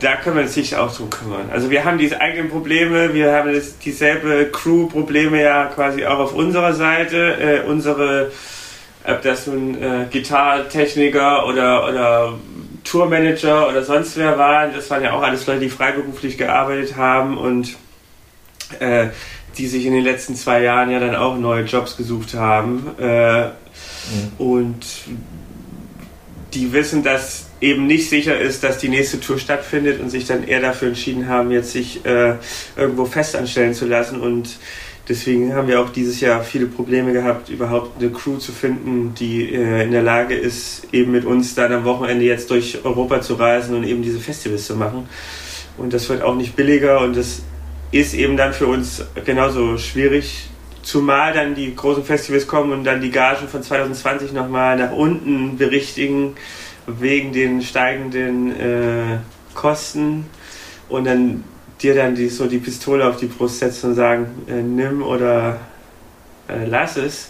[0.00, 1.50] da können wir uns sicher auch drum kümmern.
[1.52, 6.34] Also wir haben diese eigenen Probleme, wir haben das, dieselbe Crew-Probleme ja quasi auch auf
[6.34, 7.62] unserer Seite.
[7.66, 8.30] Äh, unsere,
[9.04, 12.38] ob das nun äh, Gitarrtechniker oder, oder
[12.88, 17.36] Tourmanager oder sonst wer waren, das waren ja auch alles Leute, die freiberuflich gearbeitet haben
[17.36, 17.76] und
[18.80, 19.08] äh,
[19.56, 22.86] die sich in den letzten zwei Jahren ja dann auch neue Jobs gesucht haben.
[22.98, 23.52] Äh, mhm.
[24.38, 24.86] Und
[26.54, 30.46] die wissen, dass eben nicht sicher ist, dass die nächste Tour stattfindet und sich dann
[30.46, 32.34] eher dafür entschieden haben, jetzt sich äh,
[32.76, 34.20] irgendwo festanstellen zu lassen.
[34.20, 34.58] Und
[35.08, 39.52] deswegen haben wir auch dieses Jahr viele Probleme gehabt, überhaupt eine Crew zu finden, die
[39.52, 43.34] äh, in der Lage ist, eben mit uns dann am Wochenende jetzt durch Europa zu
[43.34, 45.08] reisen und eben diese Festivals zu machen.
[45.76, 47.42] Und das wird auch nicht billiger und das
[47.90, 50.48] ist eben dann für uns genauso schwierig,
[50.82, 55.56] zumal dann die großen Festivals kommen und dann die Gagen von 2020 nochmal nach unten
[55.56, 56.34] berichtigen
[56.86, 59.18] wegen den steigenden äh,
[59.54, 60.26] Kosten
[60.88, 61.44] und dann
[61.80, 65.58] dir dann die, so die Pistole auf die Brust setzen und sagen, äh, nimm oder
[66.48, 67.28] äh, lass es.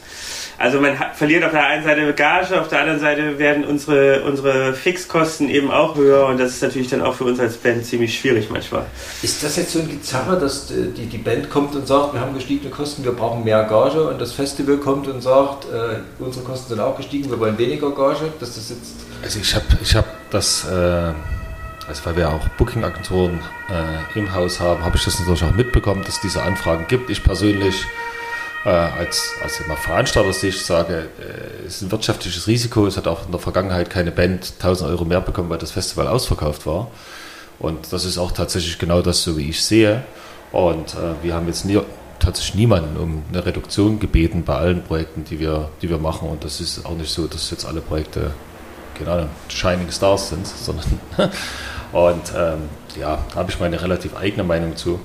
[0.60, 4.24] Also man hat, verliert auf der einen Seite Gage, auf der anderen Seite werden unsere,
[4.24, 7.84] unsere Fixkosten eben auch höher und das ist natürlich dann auch für uns als Band
[7.86, 8.84] ziemlich schwierig manchmal.
[9.22, 12.20] Ist das jetzt so ein Gezerre, dass äh, die, die Band kommt und sagt, wir
[12.20, 16.44] haben gestiegene Kosten, wir brauchen mehr Gage und das Festival kommt und sagt, äh, unsere
[16.44, 18.94] Kosten sind auch gestiegen, wir wollen weniger Gage, dass das jetzt...
[19.22, 20.64] Also ich habe ich hab das...
[20.64, 21.12] Äh
[21.88, 26.02] also weil wir auch Booking-Agenturen äh, im Haus haben, habe ich das natürlich auch mitbekommen,
[26.04, 27.10] dass es diese Anfragen gibt.
[27.10, 27.86] Ich persönlich
[28.64, 32.86] äh, als, als Veranstalter-Sicht sage, äh, es ist ein wirtschaftliches Risiko.
[32.86, 36.08] Es hat auch in der Vergangenheit keine Band 1000 Euro mehr bekommen, weil das Festival
[36.08, 36.90] ausverkauft war.
[37.58, 40.02] Und das ist auch tatsächlich genau das, so wie ich sehe.
[40.52, 41.80] Und äh, wir haben jetzt nie,
[42.18, 46.28] tatsächlich niemanden um eine Reduktion gebeten bei allen Projekten, die wir, die wir machen.
[46.28, 48.32] Und das ist auch nicht so, dass jetzt alle Projekte,
[48.98, 51.00] genau, Shining Stars sind, sondern
[51.92, 55.00] und ähm, ja, habe ich meine relativ eigene Meinung zu.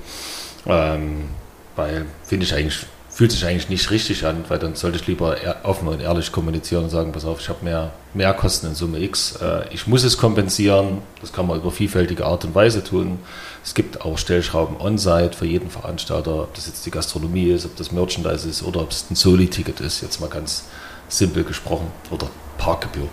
[0.66, 1.28] Ähm,
[1.76, 5.36] weil finde ich eigentlich fühlt sich eigentlich nicht richtig an, weil dann sollte ich lieber
[5.62, 8.98] offen und ehrlich kommunizieren und sagen, pass auf, ich habe mehr, mehr Kosten in Summe
[8.98, 9.36] X.
[9.36, 10.98] Äh, ich muss es kompensieren.
[11.20, 13.20] Das kann man über vielfältige Art und Weise tun.
[13.62, 17.76] Es gibt auch Stellschrauben on-site für jeden Veranstalter, ob das jetzt die Gastronomie ist, ob
[17.76, 20.64] das Merchandise ist oder ob es ein Soli-Ticket ist, jetzt mal ganz
[21.08, 22.26] simpel gesprochen, oder
[22.58, 23.08] Parkgebühr.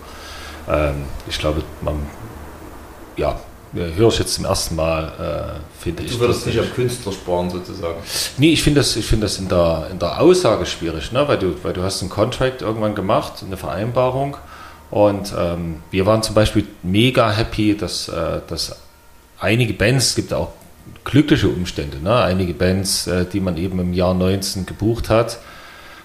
[0.68, 2.08] Ähm, ich glaube, man,
[3.18, 3.40] ja,
[3.74, 6.12] höre ich jetzt zum ersten Mal, äh, finde ich.
[6.12, 8.00] Du würdest nicht am Künstler sparen sozusagen.
[8.38, 11.28] Nee, ich finde das, ich find das in, der, in der Aussage schwierig, ne?
[11.28, 14.38] weil, du, weil du hast einen Contract irgendwann gemacht, eine Vereinbarung
[14.90, 18.76] und ähm, wir waren zum Beispiel mega happy, dass, äh, dass
[19.40, 20.50] einige Bands, es gibt auch
[21.06, 22.16] glückliche Umstände, ne?
[22.22, 25.40] einige Bands, äh, die man eben im Jahr 19 gebucht hat,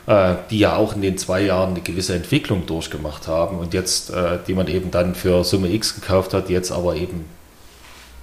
[0.07, 4.11] äh, die ja auch in den zwei Jahren eine gewisse Entwicklung durchgemacht haben und jetzt,
[4.11, 7.24] äh, die man eben dann für Summe X gekauft hat, jetzt aber eben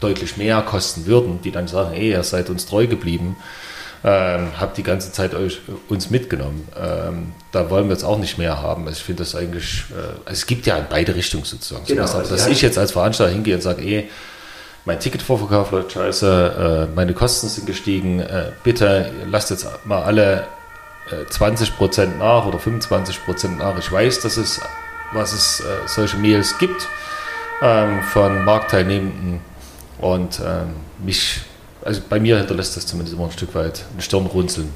[0.04, 3.36] deutlich mehr kosten würden, die dann sagen, ey, ihr seid uns treu geblieben,
[4.04, 6.68] ähm, habt die ganze Zeit euch, uns mitgenommen.
[6.78, 8.86] Ähm, da wollen wir jetzt auch nicht mehr haben.
[8.86, 11.86] Also ich finde das eigentlich, äh, es gibt ja in beide Richtungen sozusagen.
[11.86, 14.10] Genau, also dass ich jetzt als Veranstalter hingehe und sage, ey,
[14.86, 20.44] mein Ticketvorverkauf läuft scheiße, äh, meine Kosten sind gestiegen, äh, bitte lasst jetzt mal alle
[21.10, 23.78] äh, 20% nach oder 25% nach.
[23.80, 24.60] Ich weiß, dass es,
[25.14, 26.90] was es äh, solche Mails gibt
[27.62, 29.40] ähm, von Marktteilnehmenden
[30.04, 31.42] und ähm, mich,
[31.82, 34.70] also bei mir hinterlässt das zumindest immer ein Stück weit ein Stirnrunzeln.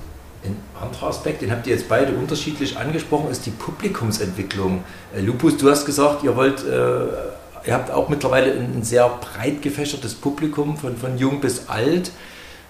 [0.46, 4.86] Ein anderer Aspekt, den habt ihr jetzt beide unterschiedlich angesprochen, ist die Publikumsentwicklung.
[5.14, 9.10] Äh, Lupus, du hast gesagt, ihr wollt, äh, ihr habt auch mittlerweile ein, ein, sehr
[9.10, 12.12] breit gefächertes Publikum, von, von jung bis alt.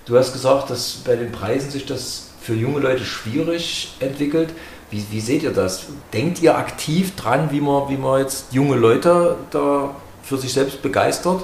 [0.06, 4.50] Du hast gesagt, dass bei den Preisen sich das für junge Leute schwierig entwickelt.
[4.89, 5.86] Wie, wie seht ihr das?
[6.12, 9.93] Denkt ihr aktiv dran, wie man, wie man jetzt junge Leute da
[10.24, 11.43] für sich selbst begeistert?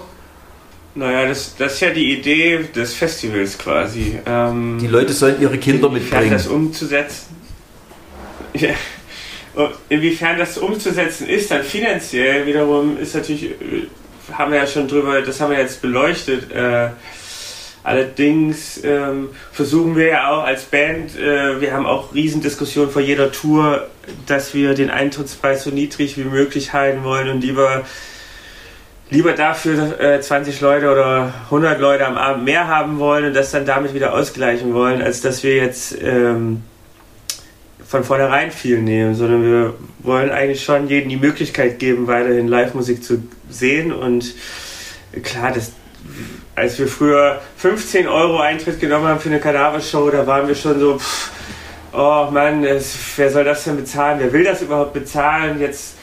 [0.95, 4.19] Naja, das, das ist ja die Idee des Festivals quasi.
[4.25, 6.31] Ähm, die Leute sollen ihre Kinder mitbringen.
[6.31, 7.35] das umzusetzen.
[8.55, 8.69] Ja.
[9.89, 13.87] Inwiefern das umzusetzen ist, dann finanziell wiederum ist natürlich, äh,
[14.31, 16.51] haben wir ja schon drüber, das haben wir jetzt beleuchtet.
[16.51, 16.89] Äh,
[17.83, 23.31] allerdings ähm, versuchen wir ja auch als Band, äh, wir haben auch Riesendiskussionen vor jeder
[23.31, 23.89] Tour,
[24.25, 27.83] dass wir den Eintrittspreis so niedrig wie möglich halten wollen und lieber
[29.09, 33.51] lieber dafür äh, 20 Leute oder 100 Leute am Abend mehr haben wollen und das
[33.51, 36.63] dann damit wieder ausgleichen wollen, als dass wir jetzt ähm,
[37.85, 43.03] von vornherein viel nehmen, sondern wir wollen eigentlich schon jedem die Möglichkeit geben, weiterhin Live-Musik
[43.03, 44.33] zu sehen und
[45.21, 45.73] klar, das
[46.55, 50.79] als wir früher 15 Euro Eintritt genommen haben für eine Kadaver-Show, da waren wir schon
[50.79, 51.31] so, pff,
[51.93, 54.19] oh Mann, es, wer soll das denn bezahlen?
[54.19, 55.59] Wer will das überhaupt bezahlen?
[55.59, 55.95] Jetzt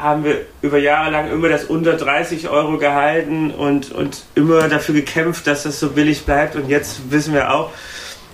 [0.00, 4.94] haben wir über Jahre lang immer das unter 30 Euro gehalten und, und immer dafür
[4.94, 6.56] gekämpft, dass das so billig bleibt.
[6.56, 7.70] Und jetzt wissen wir auch,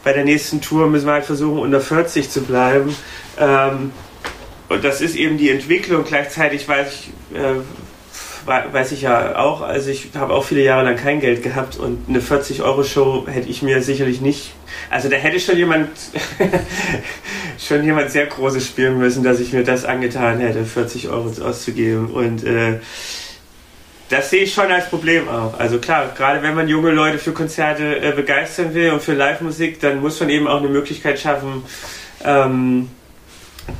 [0.04, 2.94] bei der nächsten Tour müssen wir halt versuchen, unter 40 zu bleiben.
[3.38, 3.90] Ähm,
[4.68, 6.04] und das ist eben die Entwicklung.
[6.04, 7.60] Gleichzeitig weiß ich, äh,
[8.46, 12.08] weiß ich ja auch, also ich habe auch viele Jahre lang kein Geld gehabt und
[12.08, 14.52] eine 40-Euro-Show hätte ich mir sicherlich nicht.
[14.90, 15.88] Also da hätte schon jemand
[17.58, 22.10] schon jemand sehr Großes spielen müssen, dass ich mir das angetan hätte, 40 Euro auszugeben.
[22.10, 22.80] Und äh,
[24.08, 25.58] das sehe ich schon als Problem auch.
[25.58, 29.80] Also klar, gerade wenn man junge Leute für Konzerte äh, begeistern will und für Live-Musik,
[29.80, 31.64] dann muss man eben auch eine Möglichkeit schaffen,
[32.24, 32.88] ähm,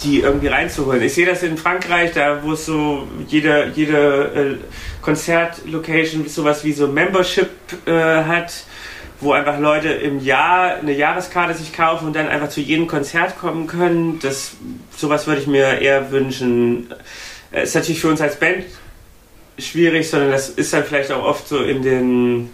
[0.03, 1.01] die irgendwie reinzuholen.
[1.03, 4.65] Ich sehe das in Frankreich, da wo es so jede, jede äh,
[5.01, 7.51] Konzertlocation sowas wie so Membership
[7.87, 8.53] äh, hat,
[9.21, 13.39] wo einfach Leute im Jahr eine Jahreskarte sich kaufen und dann einfach zu jedem Konzert
[13.39, 14.19] kommen können.
[14.21, 14.53] Das,
[14.97, 16.93] sowas würde ich mir eher wünschen.
[17.53, 18.65] Äh, ist natürlich für uns als Band
[19.59, 22.51] schwierig, sondern das ist dann vielleicht auch oft so in den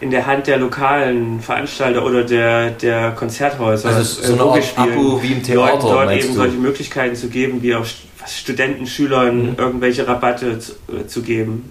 [0.00, 3.88] in der Hand der lokalen Veranstalter oder der, der Konzerthäuser.
[3.88, 6.34] Also so eine Art Abo wie im Theater, Leuten dort eben du?
[6.34, 7.84] solche Möglichkeiten zu geben, wie auch
[8.26, 9.56] Studenten, Schülern mhm.
[9.58, 11.68] irgendwelche Rabatte zu, äh, zu, geben.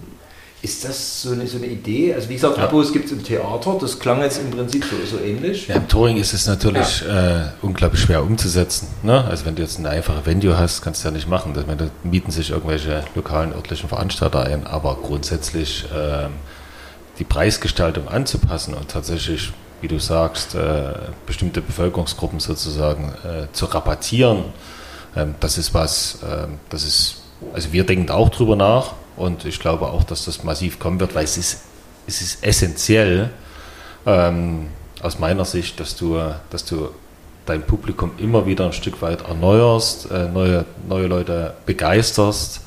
[0.60, 2.14] Ist das so eine, so eine Idee?
[2.14, 2.64] Also wie gesagt, ja.
[2.64, 5.68] Abos gibt es im Theater, das klang jetzt im Prinzip so, so ähnlich.
[5.68, 7.42] Ja, im Touring ist es natürlich ja.
[7.42, 8.88] äh, unglaublich schwer umzusetzen.
[9.02, 9.24] Ne?
[9.24, 11.54] Also wenn du jetzt eine einfache Venue hast, kannst du ja nicht machen.
[11.54, 11.62] Da
[12.02, 15.84] mieten sich irgendwelche lokalen, örtlichen Veranstalter ein, aber grundsätzlich...
[15.94, 16.28] Äh,
[17.18, 20.92] die Preisgestaltung anzupassen und tatsächlich, wie du sagst, äh,
[21.26, 24.44] bestimmte Bevölkerungsgruppen sozusagen äh, zu rabattieren,
[25.16, 29.60] ähm, das ist was, ähm, das ist, also wir denken auch drüber nach und ich
[29.60, 31.62] glaube auch, dass das massiv kommen wird, weil es ist,
[32.06, 33.30] es ist essentiell
[34.06, 34.68] ähm,
[35.02, 36.18] aus meiner Sicht, dass du,
[36.50, 36.90] dass du
[37.46, 42.62] dein Publikum immer wieder ein Stück weit erneuerst, äh, neue, neue Leute begeisterst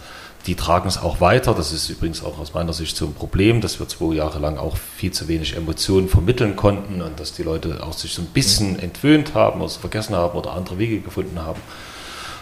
[0.47, 1.53] die tragen es auch weiter.
[1.53, 4.57] Das ist übrigens auch aus meiner Sicht so ein Problem, dass wir zwei Jahre lang
[4.57, 8.27] auch viel zu wenig Emotionen vermitteln konnten und dass die Leute auch sich so ein
[8.27, 11.61] bisschen entwöhnt haben oder vergessen haben oder andere Wege gefunden haben.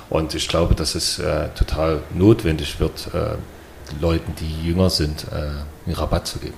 [0.10, 3.36] Und ich glaube, dass es äh, total notwendig wird, äh,
[4.00, 5.36] Leuten, die jünger sind, äh,
[5.86, 6.56] einen Rabatt zu geben.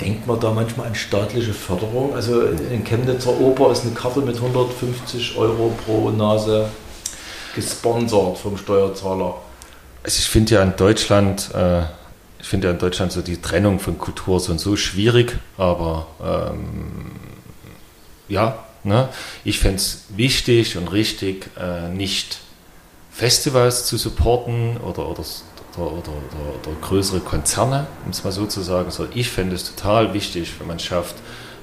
[0.00, 2.14] Denkt man da manchmal an staatliche Förderung?
[2.14, 6.68] Also in Chemnitzer Oper ist eine Karte mit 150 Euro pro Nase
[7.54, 9.34] gesponsert vom Steuerzahler.
[10.04, 11.82] Also ich finde ja in Deutschland, äh,
[12.40, 16.06] ich finde ja in Deutschland so die Trennung von Kultur so und so schwierig, aber
[16.22, 17.10] ähm,
[18.28, 19.08] ja, ne?
[19.44, 22.38] ich fände es wichtig und richtig, äh, nicht
[23.10, 25.24] Festivals zu supporten oder, oder,
[25.76, 26.12] oder, oder,
[26.62, 30.52] oder größere Konzerne, um es mal so zu sagen, sondern ich fände es total wichtig,
[30.58, 31.16] wenn man es schafft,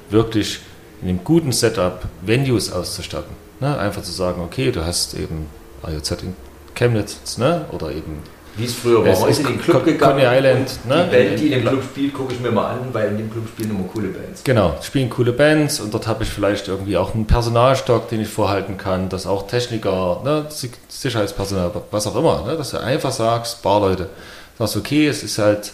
[0.09, 0.59] wirklich
[1.01, 3.35] in einem guten Setup Venues auszustatten.
[3.59, 3.77] Ne?
[3.77, 5.47] Einfach zu sagen, okay, du hast eben
[5.83, 6.35] AJZ in
[6.73, 7.65] Chemnitz, ne?
[7.71, 8.19] oder eben.
[8.57, 9.19] Wie es früher war.
[9.19, 10.19] Man ist in den Club gegangen.
[10.19, 10.85] Coney Island.
[10.87, 11.09] Ne?
[11.09, 13.31] Die Band, die in dem Club spielt, gucke ich mir mal an, weil in dem
[13.31, 14.43] Club spielen immer coole Bands.
[14.43, 18.29] Genau, spielen coole Bands und dort habe ich vielleicht irgendwie auch einen Personalstock, den ich
[18.29, 20.45] vorhalten kann, dass auch Techniker, ne,
[20.87, 24.09] Sicherheitspersonal, was auch immer, ne, dass du einfach sagst, Barleute,
[24.57, 25.73] sagst okay, es ist halt,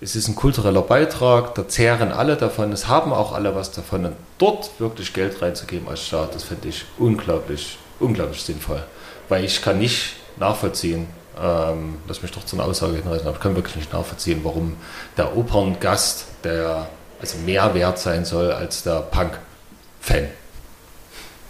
[0.00, 4.04] es ist ein kultureller Beitrag, da zehren alle davon, es haben auch alle was davon
[4.04, 8.82] und dort wirklich Geld reinzugeben als Staat, das finde ich unglaublich, unglaublich sinnvoll,
[9.28, 11.06] weil ich kann nicht nachvollziehen.
[11.40, 14.76] Ähm, lass mich doch zu einer Aussage hinreißen, aber ich kann wirklich nicht nachvollziehen, warum
[15.16, 16.88] der Operngast, der
[17.20, 20.28] also mehr wert sein soll als der Punk-Fan.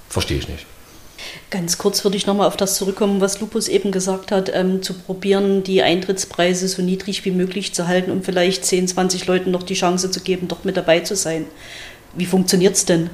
[0.09, 0.67] Verstehe ich nicht.
[1.51, 4.95] Ganz kurz würde ich nochmal auf das zurückkommen, was Lupus eben gesagt hat, ähm, zu
[4.95, 9.63] probieren, die Eintrittspreise so niedrig wie möglich zu halten, um vielleicht 10, 20 Leuten noch
[9.63, 11.47] die Chance zu geben, dort mit dabei zu sein.
[12.15, 13.11] Wie funktioniert es denn?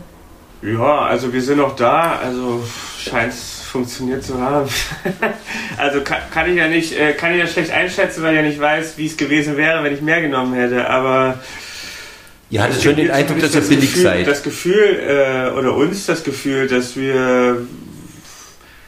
[0.62, 2.64] Ja, also wir sind noch da, also
[2.98, 4.68] scheint es funktioniert zu haben.
[5.76, 8.42] also kann, kann, ich ja nicht, äh, kann ich ja schlecht einschätzen, weil ich ja
[8.42, 10.88] nicht weiß, wie es gewesen wäre, wenn ich mehr genommen hätte.
[10.88, 11.38] Aber
[12.50, 14.26] ihr hattet schon den Eindruck, dass ihr billig Gefühl, seid.
[14.26, 17.66] Das Gefühl äh, oder uns das Gefühl, dass wir,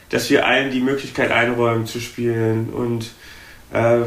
[0.09, 3.11] dass wir allen die Möglichkeit einräumen zu spielen und
[3.71, 3.99] äh,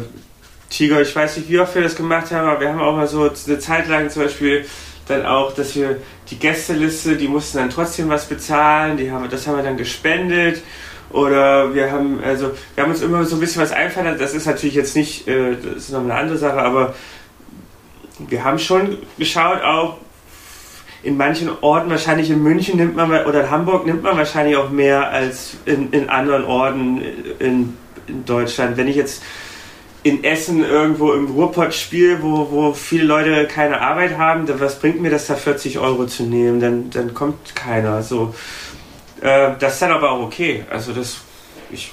[0.69, 3.07] Tiger, ich weiß nicht, wie oft wir das gemacht haben, aber wir haben auch mal
[3.07, 4.67] so eine Zeit lang zum Beispiel
[5.07, 5.99] dann auch, dass wir
[6.31, 10.63] die Gästeliste, die mussten dann trotzdem was bezahlen, die haben, das haben wir dann gespendet.
[11.11, 14.47] Oder wir haben, also, wir haben uns immer so ein bisschen was einfallen Das ist
[14.47, 16.95] natürlich jetzt nicht, äh, das ist noch eine andere Sache, aber
[18.19, 19.99] wir haben schon geschaut, auch
[21.05, 24.71] in manchen Orten, wahrscheinlich in München nimmt man oder in Hamburg nimmt man wahrscheinlich auch
[24.71, 27.03] mehr als in, in anderen Orten
[27.39, 27.77] in,
[28.09, 28.77] in Deutschland.
[28.77, 29.23] Wenn ich jetzt
[30.05, 34.79] in Essen irgendwo im Ruhrpott spiele, wo, wo viele Leute keine Arbeit haben, dann was
[34.79, 36.61] bringt mir das da 40 Euro zu nehmen?
[36.61, 38.03] Dann, dann kommt keiner.
[38.03, 38.35] So,
[39.23, 40.65] äh, das ist dann aber auch okay.
[40.71, 41.17] Also das,
[41.73, 41.91] ich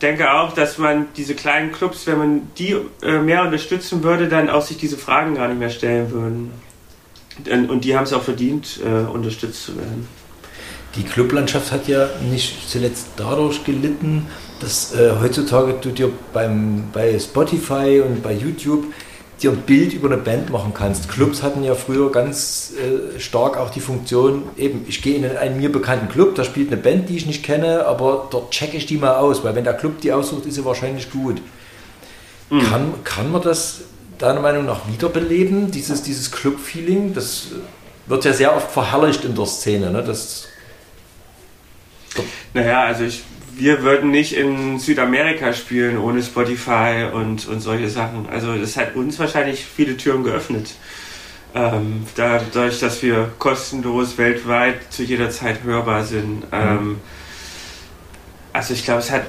[0.00, 4.48] denke auch, dass man diese kleinen Clubs, wenn man die äh, mehr unterstützen würde, dann
[4.48, 6.52] auch sich diese Fragen gar nicht mehr stellen würden.
[7.68, 10.06] Und die haben es auch verdient, äh, unterstützt zu werden.
[10.94, 14.26] Die Clublandschaft hat ja nicht zuletzt dadurch gelitten,
[14.60, 18.86] dass äh, heutzutage du dir beim, bei Spotify und bei YouTube
[19.42, 21.08] dir ein Bild über eine Band machen kannst.
[21.08, 25.56] Clubs hatten ja früher ganz äh, stark auch die Funktion, eben, ich gehe in einen
[25.56, 28.86] mir bekannten Club, da spielt eine Band, die ich nicht kenne, aber dort checke ich
[28.86, 31.40] die mal aus, weil wenn der Club die aussucht, ist sie wahrscheinlich gut.
[32.50, 32.60] Mhm.
[32.60, 33.82] Kann, kann man das
[34.18, 37.14] deiner Meinung nach wiederbeleben, dieses, dieses Club-Feeling?
[37.14, 37.46] Das
[38.06, 39.90] wird ja sehr oft verherrlicht in der Szene.
[39.90, 40.02] Ne?
[40.02, 40.48] Das,
[42.52, 43.22] naja, also ich
[43.56, 48.28] wir würden nicht in Südamerika spielen ohne Spotify und, und solche Sachen.
[48.28, 50.74] Also das hat uns wahrscheinlich viele Türen geöffnet.
[51.54, 56.44] Ähm, dadurch, dass wir kostenlos weltweit zu jeder Zeit hörbar sind.
[56.52, 57.00] Ähm,
[58.52, 59.24] also ich glaube, es hat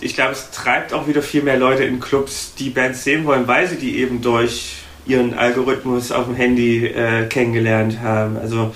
[0.00, 3.48] ich glaube, es treibt auch wieder viel mehr Leute in Clubs, die Bands sehen wollen,
[3.48, 8.36] weil sie die eben durch ihren Algorithmus auf dem Handy äh, kennengelernt haben.
[8.36, 8.74] Also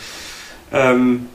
[0.73, 1.27] ähm,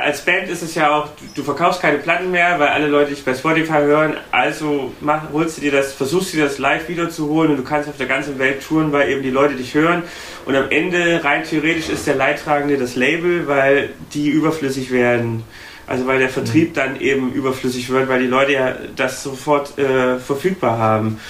[0.00, 3.24] als Band ist es ja auch, du verkaufst keine Platten mehr, weil alle Leute dich
[3.24, 4.16] bei Spotify hören.
[4.30, 7.88] Also mach, holst du dir das, versuchst du dir das live wiederzuholen und du kannst
[7.88, 10.02] auf der ganzen Welt touren, weil eben die Leute dich hören.
[10.46, 15.44] Und am Ende, rein theoretisch, ist der Leidtragende das Label, weil die überflüssig werden.
[15.86, 16.74] Also weil der Vertrieb mhm.
[16.74, 21.20] dann eben überflüssig wird, weil die Leute ja das sofort äh, verfügbar haben.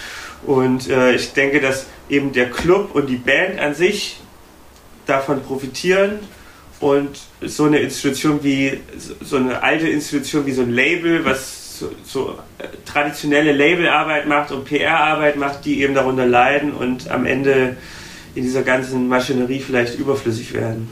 [0.45, 4.21] Und äh, ich denke, dass eben der Club und die Band an sich
[5.07, 6.21] davon profitieren
[6.83, 7.11] und
[7.41, 8.81] so eine Institution wie,
[9.23, 14.51] so eine alte Institution wie so ein Label, was so, so äh, traditionelle Labelarbeit macht
[14.51, 17.77] und PR-Arbeit macht, die eben darunter leiden und am Ende
[18.35, 20.89] in dieser ganzen Maschinerie vielleicht überflüssig werden.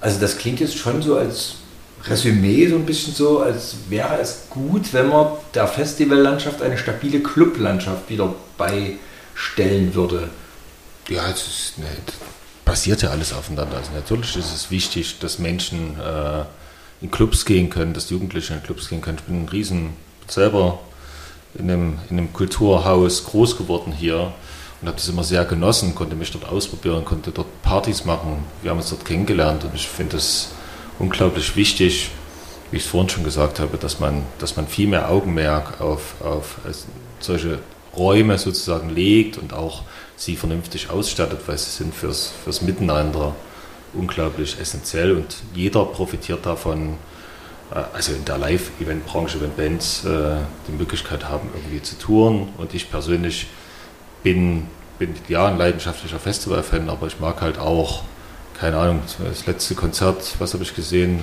[0.00, 1.56] Also das klingt jetzt schon so als
[2.04, 7.20] Resümee, so ein bisschen so, als wäre es gut, wenn man der Festivallandschaft eine stabile
[7.20, 10.28] Clublandschaft wieder beistellen würde.
[11.08, 12.14] Ja, es ist nicht
[12.68, 13.78] basiert ja alles aufeinander.
[13.78, 16.44] Also natürlich ist es wichtig, dass Menschen äh,
[17.00, 19.18] in Clubs gehen können, dass Jugendliche in Clubs gehen können.
[19.18, 19.94] Ich bin ein Riesen
[20.26, 20.78] selber
[21.54, 24.32] in einem, in einem Kulturhaus groß geworden hier
[24.80, 28.44] und habe das immer sehr genossen, konnte mich dort ausprobieren, konnte dort Partys machen.
[28.62, 30.50] Wir haben uns dort kennengelernt und ich finde es
[30.98, 32.10] unglaublich wichtig,
[32.70, 36.16] wie ich es vorhin schon gesagt habe, dass man, dass man viel mehr Augenmerk auf,
[36.20, 36.58] auf
[37.18, 37.60] solche
[37.96, 39.84] Räume sozusagen legt und auch
[40.18, 43.34] sie vernünftig ausstattet, weil sie sind fürs, fürs Miteinander
[43.94, 46.94] unglaublich essentiell und jeder profitiert davon,
[47.70, 52.48] äh, also in der Live-Event-Branche, wenn Bands äh, die Möglichkeit haben, irgendwie zu touren.
[52.58, 53.46] Und ich persönlich
[54.22, 54.66] bin,
[54.98, 58.02] bin ja ein leidenschaftlicher Festival-Fan, aber ich mag halt auch,
[58.58, 61.22] keine Ahnung, das letzte Konzert, was habe ich gesehen?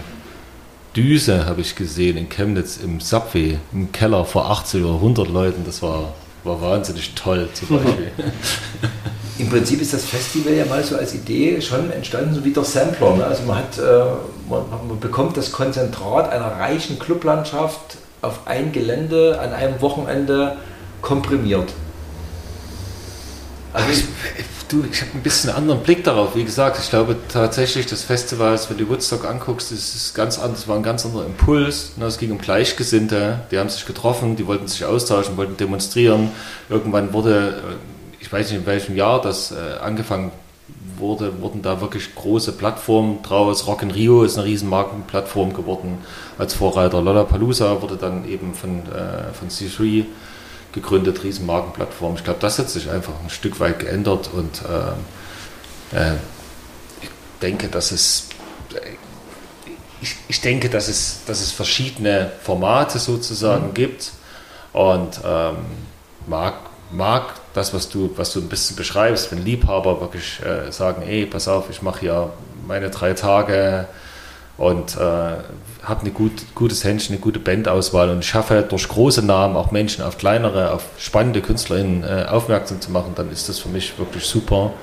[0.95, 5.65] Düse habe ich gesehen in Chemnitz im Subway, im Keller vor 80 oder 100 Leuten.
[5.65, 6.13] Das war
[6.45, 8.11] war wahnsinnig toll zum Beispiel.
[9.37, 12.63] Im Prinzip ist das Festival ja mal so als Idee schon entstanden, so wie der
[12.63, 13.17] Sampler.
[13.17, 13.25] Ne?
[13.25, 13.81] Also man, hat, äh,
[14.49, 20.55] man, man, bekommt das Konzentrat einer reichen Clublandschaft auf ein Gelände an einem Wochenende
[21.01, 21.73] komprimiert.
[23.73, 24.05] Also ich,
[24.67, 26.35] Du, ich habe ein bisschen einen anderen Blick darauf.
[26.35, 30.67] Wie gesagt, ich glaube tatsächlich, das Festival, wenn du Woodstock anguckst, das ist ganz anders,
[30.67, 31.91] war ein ganz anderer Impuls.
[31.97, 36.31] Ne, es ging um Gleichgesinnte, die haben sich getroffen, die wollten sich austauschen, wollten demonstrieren.
[36.67, 40.31] Irgendwann wurde, äh, ich weiß nicht in welchem Jahr das äh, angefangen
[40.97, 43.67] wurde, wurden da wirklich große Plattformen draus.
[43.67, 45.99] Rock in Rio ist eine riesen Markenplattform geworden
[46.39, 47.03] als Vorreiter.
[47.03, 50.05] Lollapalooza wurde dann eben von, äh, von C3
[50.75, 52.15] gegründet, Riesenmarkenplattform.
[52.15, 56.15] Ich glaube, das hat sich einfach ein Stück weit geändert und äh, äh,
[57.01, 57.09] ich
[57.41, 58.27] denke, dass es
[60.01, 63.73] ich, ich, denke, dass es, dass es verschiedene Formate sozusagen mhm.
[63.73, 64.11] gibt
[64.73, 65.55] und ähm,
[66.27, 66.55] mag,
[66.91, 71.25] mag das, was du, was du ein bisschen beschreibst, wenn Liebhaber wirklich äh, sagen, ey,
[71.25, 72.33] pass auf, ich mache hier
[72.67, 73.87] meine drei Tage
[74.57, 79.55] und äh, habe ein gut, gutes Händchen, eine gute Bandauswahl und schaffe durch große Namen
[79.55, 83.69] auch Menschen auf kleinere, auf spannende KünstlerInnen äh, aufmerksam zu machen, dann ist das für
[83.69, 84.73] mich wirklich super.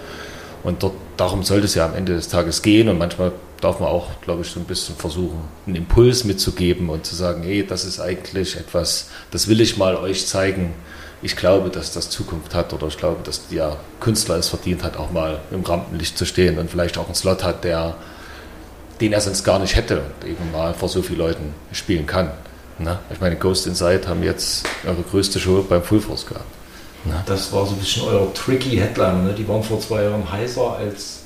[0.62, 2.89] Und dort, darum sollte es ja am Ende des Tages gehen.
[2.89, 7.07] Und manchmal darf man auch, glaube ich, so ein bisschen versuchen, einen Impuls mitzugeben und
[7.07, 10.75] zu sagen, hey, das ist eigentlich etwas, das will ich mal euch zeigen.
[11.23, 14.97] Ich glaube, dass das Zukunft hat oder ich glaube, dass der Künstler es verdient hat,
[14.97, 17.97] auch mal im Rampenlicht zu stehen und vielleicht auch einen Slot hat, der
[19.03, 22.31] den er sonst gar nicht hätte und eben mal vor so vielen Leuten spielen kann.
[22.79, 26.45] Na, ich meine, Ghost Inside haben jetzt ihre größte Show beim Full Force gehabt.
[27.27, 29.15] Das war so ein bisschen euer tricky Headliner.
[29.15, 29.33] Ne?
[29.35, 31.19] Die waren vor zwei Jahren heißer als.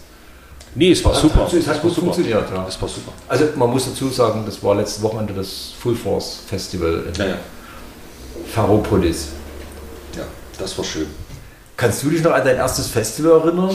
[0.75, 1.41] Nee, es war Hat- super.
[1.45, 2.01] hat- es hat gut super.
[2.13, 2.67] funktioniert, ja.
[2.67, 3.13] Es war super.
[3.29, 7.27] Also man muss dazu sagen, das war letztes Wochenende das Full Force Festival in Ja,
[7.29, 7.37] ja.
[8.53, 9.29] Ferropolis.
[10.17, 10.25] ja,
[10.59, 11.07] das war schön.
[11.77, 13.75] Kannst du dich noch an dein erstes Festival erinnern?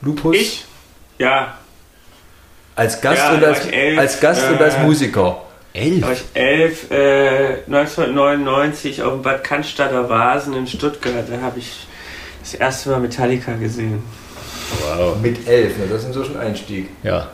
[0.00, 0.36] Lupus?
[0.36, 0.64] Ich?
[1.18, 1.58] Ja,
[2.76, 5.36] Als Gast, Ja, und, als, elf, als Gast und als äh, Musiker.
[5.72, 11.24] da war ich elf, äh, 1999 auf dem Bad Cannstatter Vasen in Stuttgart.
[11.30, 11.86] Da habe ich
[12.40, 14.02] das erste Mal Metallica gesehen.
[14.80, 15.16] Wow.
[15.20, 15.86] Mit elf, ne?
[15.88, 16.88] das ist inzwischen ein Einstieg.
[17.02, 17.28] Ja,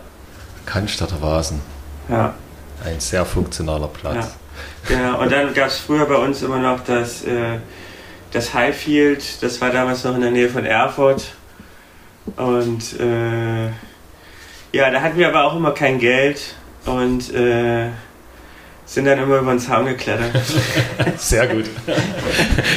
[0.67, 1.61] Cannstatter Vasen.
[2.09, 2.35] Ja,
[2.85, 4.31] Ein sehr funktionaler Platz.
[4.87, 5.21] genau.
[5.21, 7.59] Und dann gab es früher bei uns immer noch das, äh,
[8.33, 9.43] das Highfield.
[9.43, 11.33] Das war damals noch in der Nähe von Erfurt.
[12.37, 13.69] Und äh,
[14.73, 16.55] ja, da hatten wir aber auch immer kein Geld
[16.87, 17.89] und äh,
[18.91, 20.33] sind dann immer über den Zaun geklettert.
[21.17, 21.67] Sehr gut.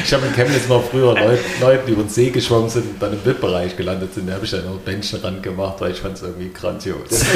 [0.04, 3.02] Ich habe in Chemnitz mal früher Leut, Leuten, die über den See geschwommen sind und
[3.02, 5.98] dann im VIP-Bereich gelandet sind, da habe ich dann auch Bändchen ran gemacht, weil ich
[5.98, 7.08] fand es irgendwie grandios.
[7.10, 7.26] Das, äh,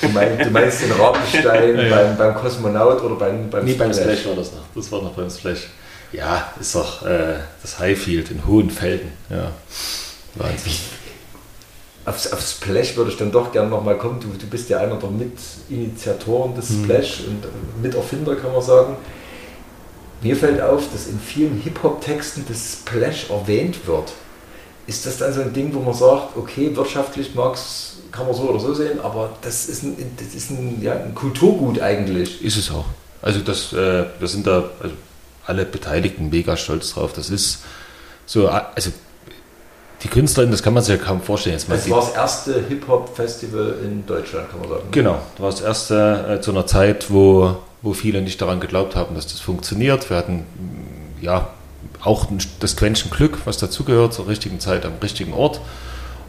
[0.00, 1.96] du, meinst, du meinst den Rabenstein Ja, ja.
[1.96, 4.20] beim, beim Kosmonaut oder beim, beim Nee, beim Splash?
[4.20, 4.64] Splash war das noch.
[4.74, 5.66] Das war noch beim Splash.
[6.12, 9.12] Ja, ist doch äh, das Highfield in Hohenfelden.
[9.28, 9.52] Ja.
[10.36, 10.72] Wahnsinn.
[12.06, 14.20] Aufs, aufs Splash würde ich dann doch gerne nochmal kommen.
[14.20, 16.84] Du, du bist ja einer der Mitinitiatoren des Mhm.
[16.84, 18.96] Splash und Miterfinder, kann man sagen.
[20.22, 24.12] Mir fällt auf, dass in vielen Hip-Hop-Texten das Splash erwähnt wird.
[24.86, 28.44] Ist das dann so ein Ding, wo man sagt, okay, wirtschaftlich mag's, kann man so
[28.44, 32.42] oder so sehen, aber das ist ein, das ist ein, ja, ein Kulturgut eigentlich.
[32.42, 32.84] Ist es auch.
[33.20, 34.94] Also das, äh, wir sind da also
[35.44, 37.12] alle Beteiligten mega stolz drauf.
[37.12, 37.58] Das ist
[38.26, 38.90] so, also
[40.02, 41.56] die Künstlerin, das kann man sich ja kaum vorstellen.
[41.56, 44.82] Jetzt Das war das erste Hip-Hop-Festival in Deutschland, kann man sagen.
[44.90, 48.94] Genau, das war das erste äh, zu einer Zeit, wo, wo viele nicht daran geglaubt
[48.94, 50.10] haben, dass das funktioniert.
[50.10, 50.44] Wir hatten
[51.18, 51.48] mh, ja
[52.02, 52.26] auch
[52.60, 55.60] das Quäntchen Glück, was dazugehört, zur richtigen Zeit am richtigen Ort.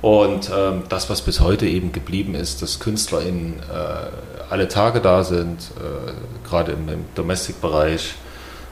[0.01, 5.23] Und ähm, das, was bis heute eben geblieben ist, dass KünstlerInnen äh, alle Tage da
[5.23, 8.13] sind, äh, gerade im, im Domestic-Bereich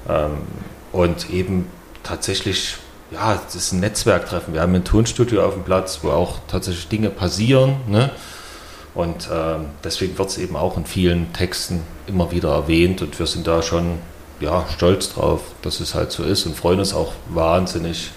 [0.07, 0.37] ähm,
[0.91, 1.67] und eben
[2.03, 2.77] tatsächlich,
[3.11, 4.53] ja, das ist ein Netzwerktreffen.
[4.53, 7.77] Wir haben ein Tonstudio auf dem Platz, wo auch tatsächlich Dinge passieren.
[7.87, 8.11] Ne?
[8.93, 13.27] Und ähm, deswegen wird es eben auch in vielen Texten immer wieder erwähnt und wir
[13.27, 13.99] sind da schon
[14.39, 18.11] ja, stolz drauf, dass es halt so ist und freuen uns auch wahnsinnig,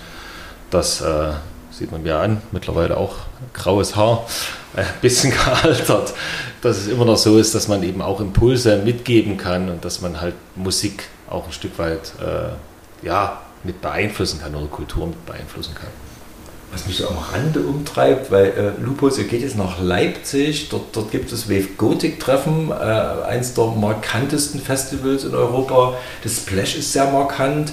[0.70, 1.32] dass, äh,
[1.70, 3.16] sieht man mir an, mittlerweile auch
[3.55, 4.26] graues Haar,
[4.76, 5.32] ein bisschen
[5.62, 6.14] gealtert,
[6.62, 10.01] dass es immer noch so ist, dass man eben auch Impulse mitgeben kann und dass
[10.01, 15.26] man halt Musik auch ein Stück weit äh, ja, mit beeinflussen kann oder Kultur mit
[15.26, 15.90] beeinflussen kann.
[16.70, 20.94] Was mich so am Rande umtreibt, weil äh, Lupus, ihr geht jetzt nach Leipzig, dort,
[20.94, 25.94] dort gibt es Wave Gothic Treffen, äh, eins der markantesten Festivals in Europa.
[26.22, 27.72] Das Splash ist sehr markant.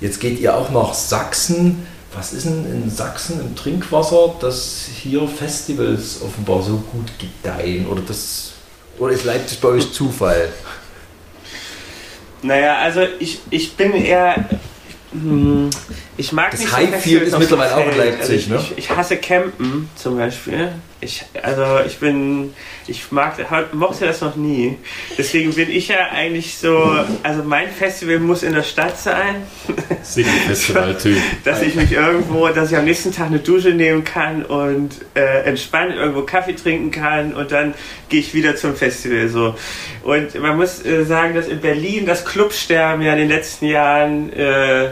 [0.00, 1.86] Jetzt geht ihr auch nach Sachsen.
[2.14, 7.86] Was ist denn in Sachsen im Trinkwasser, dass hier Festivals offenbar so gut gedeihen?
[7.86, 8.52] Oder, das,
[8.98, 10.50] oder ist Leipzig bei euch Zufall?
[12.42, 14.48] Naja, also ich, ich bin eher.
[15.12, 15.70] Hm,
[16.16, 18.18] Ich mag Das nicht so Highfield Festivals ist mittlerweile auch in Feld.
[18.18, 18.60] Leipzig, also ne?
[18.60, 20.72] ich, ich, ich hasse Campen zum Beispiel.
[21.00, 22.52] Ich, also ich bin,
[22.88, 23.36] ich mag,
[23.72, 24.76] mochte das noch nie.
[25.16, 26.76] Deswegen bin ich ja eigentlich so,
[27.22, 29.46] also mein Festival muss in der Stadt sein,
[30.02, 31.16] Sing-Festival-Typ.
[31.44, 35.44] dass ich mich irgendwo, dass ich am nächsten Tag eine Dusche nehmen kann und äh,
[35.44, 37.74] entspannt irgendwo Kaffee trinken kann und dann
[38.08, 39.54] gehe ich wieder zum Festival so.
[40.02, 44.32] Und man muss äh, sagen, dass in Berlin das Clubsterben ja in den letzten Jahren
[44.32, 44.88] äh,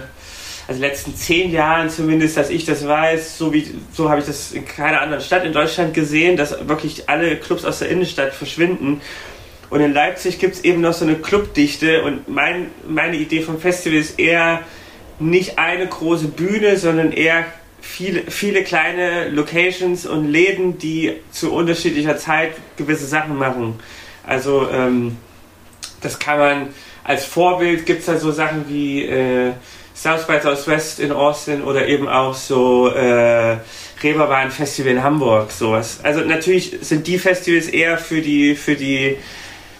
[0.68, 4.52] also letzten zehn Jahren zumindest, dass ich das weiß, so wie so habe ich das
[4.52, 9.00] in keiner anderen Stadt in Deutschland gesehen, dass wirklich alle Clubs aus der Innenstadt verschwinden.
[9.70, 13.58] Und in Leipzig gibt es eben noch so eine Clubdichte und mein, meine Idee vom
[13.58, 14.62] Festival ist eher
[15.18, 17.44] nicht eine große Bühne, sondern eher
[17.80, 23.78] viele, viele kleine Locations und Läden, die zu unterschiedlicher Zeit gewisse Sachen machen.
[24.24, 25.16] Also ähm,
[26.00, 26.68] das kann man
[27.04, 29.52] als Vorbild gibt es da so Sachen wie äh,
[29.96, 33.56] South by Southwest in Austin oder eben auch so äh,
[34.02, 36.00] Reeperbahn Festival in Hamburg, sowas.
[36.02, 39.16] Also natürlich sind die Festivals eher für die für die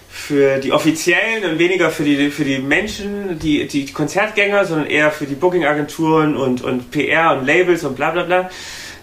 [0.09, 5.11] für die Offiziellen und weniger für die für die Menschen, die die Konzertgänger, sondern eher
[5.11, 8.49] für die Booking-Agenturen und und PR und Labels und bla bla bla.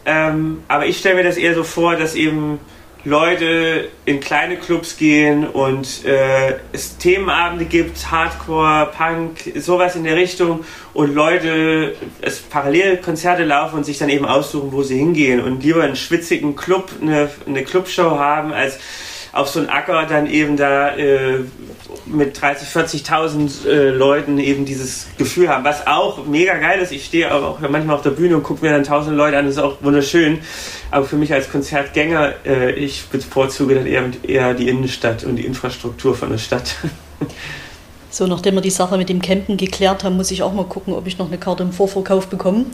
[0.06, 2.58] Ähm, aber ich stelle mir das eher so vor, dass eben
[3.04, 10.16] Leute in kleine Clubs gehen und äh, es Themenabende gibt, Hardcore, Punk, sowas in der
[10.16, 15.42] Richtung und Leute es parallel Konzerte laufen und sich dann eben aussuchen, wo sie hingehen
[15.42, 18.78] und lieber einen schwitzigen Club, eine, eine Clubshow haben, als
[19.32, 21.40] auf so einen Acker dann eben da äh,
[22.14, 26.92] mit 30, 40.000 äh, Leuten eben dieses Gefühl haben, was auch mega geil ist.
[26.92, 29.56] Ich stehe auch manchmal auf der Bühne und gucke mir dann tausend Leute an, das
[29.56, 30.38] ist auch wunderschön.
[30.90, 35.44] Aber für mich als Konzertgänger, äh, ich bevorzuge dann eher, eher die Innenstadt und die
[35.44, 36.76] Infrastruktur von der Stadt.
[38.10, 40.94] So, nachdem wir die Sache mit dem Campen geklärt haben, muss ich auch mal gucken,
[40.94, 42.66] ob ich noch eine Karte im Vorverkauf bekomme.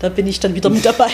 [0.00, 1.08] Da bin ich dann wieder mit dabei.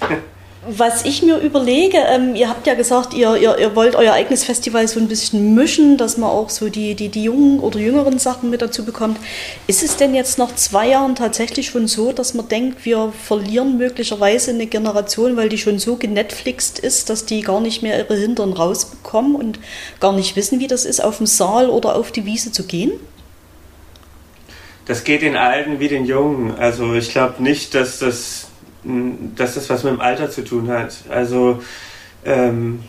[0.68, 4.44] Was ich mir überlege, ähm, ihr habt ja gesagt, ihr, ihr, ihr wollt euer eigenes
[4.44, 8.18] Festival so ein bisschen mischen, dass man auch so die, die, die jungen oder jüngeren
[8.18, 9.18] Sachen mit dazu bekommt.
[9.68, 13.78] Ist es denn jetzt nach zwei Jahren tatsächlich schon so, dass man denkt, wir verlieren
[13.78, 18.16] möglicherweise eine Generation, weil die schon so genetflixt ist, dass die gar nicht mehr ihre
[18.16, 19.58] Hintern rausbekommen und
[19.98, 22.92] gar nicht wissen, wie das ist, auf dem Saal oder auf die Wiese zu gehen?
[24.84, 26.54] Das geht den Alten wie den Jungen.
[26.58, 28.49] Also ich glaube nicht, dass das
[28.84, 30.94] dass das was mit dem Alter zu tun hat.
[31.08, 31.60] Also
[32.24, 32.80] ähm,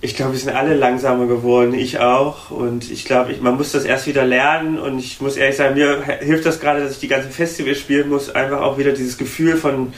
[0.00, 2.50] ich glaube, wir sind alle langsamer geworden, ich auch.
[2.50, 4.78] Und ich glaube, man muss das erst wieder lernen.
[4.78, 8.08] Und ich muss ehrlich sagen, mir hilft das gerade, dass ich die ganzen Festivals spielen
[8.08, 9.92] muss, einfach auch wieder dieses Gefühl von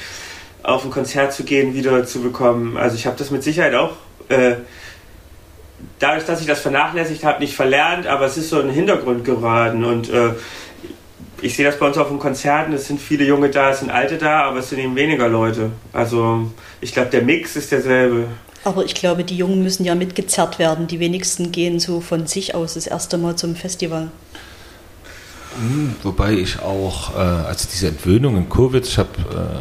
[0.63, 2.77] auf ein Konzert zu gehen, wieder zu bekommen.
[2.77, 3.93] Also ich habe das mit Sicherheit auch
[4.29, 4.57] äh,
[5.99, 9.85] dadurch, dass ich das vernachlässigt habe, nicht verlernt, aber es ist so ein Hintergrund geraten.
[9.85, 10.31] Und äh,
[11.43, 13.91] ich sehe das bei uns auf den Konzerten, es sind viele Junge da, es sind
[13.91, 15.71] Alte da, aber es sind eben weniger Leute.
[15.93, 18.27] Also ich glaube, der Mix ist derselbe.
[18.65, 20.87] Aber ich glaube, die Jungen müssen ja mitgezerrt werden.
[20.87, 24.11] Die wenigsten gehen so von sich aus das erste Mal zum Festival.
[25.57, 29.61] Hm, wobei ich auch, äh, also diese Entwöhnung in Covid, ich habe, äh,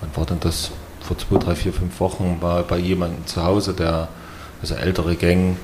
[0.00, 0.70] wann war denn das?
[1.00, 4.08] Vor zwei, drei, vier, fünf Wochen war bei jemandem zu Hause, der,
[4.62, 5.56] also ältere Gang,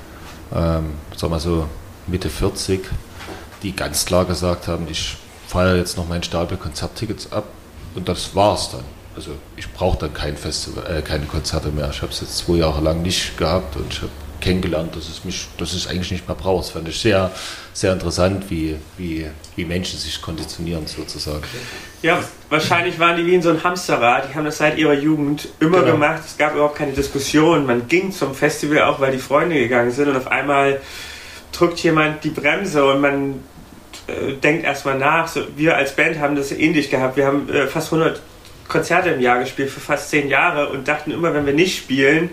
[0.53, 1.65] ähm, sag mal so
[2.05, 2.81] Mitte 40,
[3.63, 7.45] die ganz klar gesagt haben, ich feiere jetzt noch mein Stapel Konzerttickets ab
[7.95, 8.83] und das war's dann.
[9.15, 11.89] Also ich brauche dann kein Festival, äh, keine Konzerte mehr.
[11.91, 15.23] Ich habe es jetzt zwei Jahre lang nicht gehabt und ich habe kennengelernt, dass es
[15.23, 16.65] mich, dass es eigentlich nicht mehr braucht.
[16.65, 17.31] Das fand ich sehr,
[17.73, 21.43] sehr interessant, wie, wie, wie Menschen sich konditionieren sozusagen.
[22.01, 24.29] Ja, wahrscheinlich waren die wie in so einem Hamsterrad.
[24.29, 25.93] Die haben das seit ihrer Jugend immer genau.
[25.93, 26.23] gemacht.
[26.25, 27.65] Es gab überhaupt keine Diskussion.
[27.65, 30.81] Man ging zum Festival auch, weil die Freunde gegangen sind und auf einmal
[31.51, 33.43] drückt jemand die Bremse und man
[34.07, 35.27] äh, denkt erstmal nach.
[35.27, 37.17] So, wir als Band haben das ähnlich gehabt.
[37.17, 38.21] Wir haben äh, fast 100
[38.67, 42.29] Konzerte im Jahr gespielt für fast zehn Jahre und dachten immer, wenn wir nicht spielen,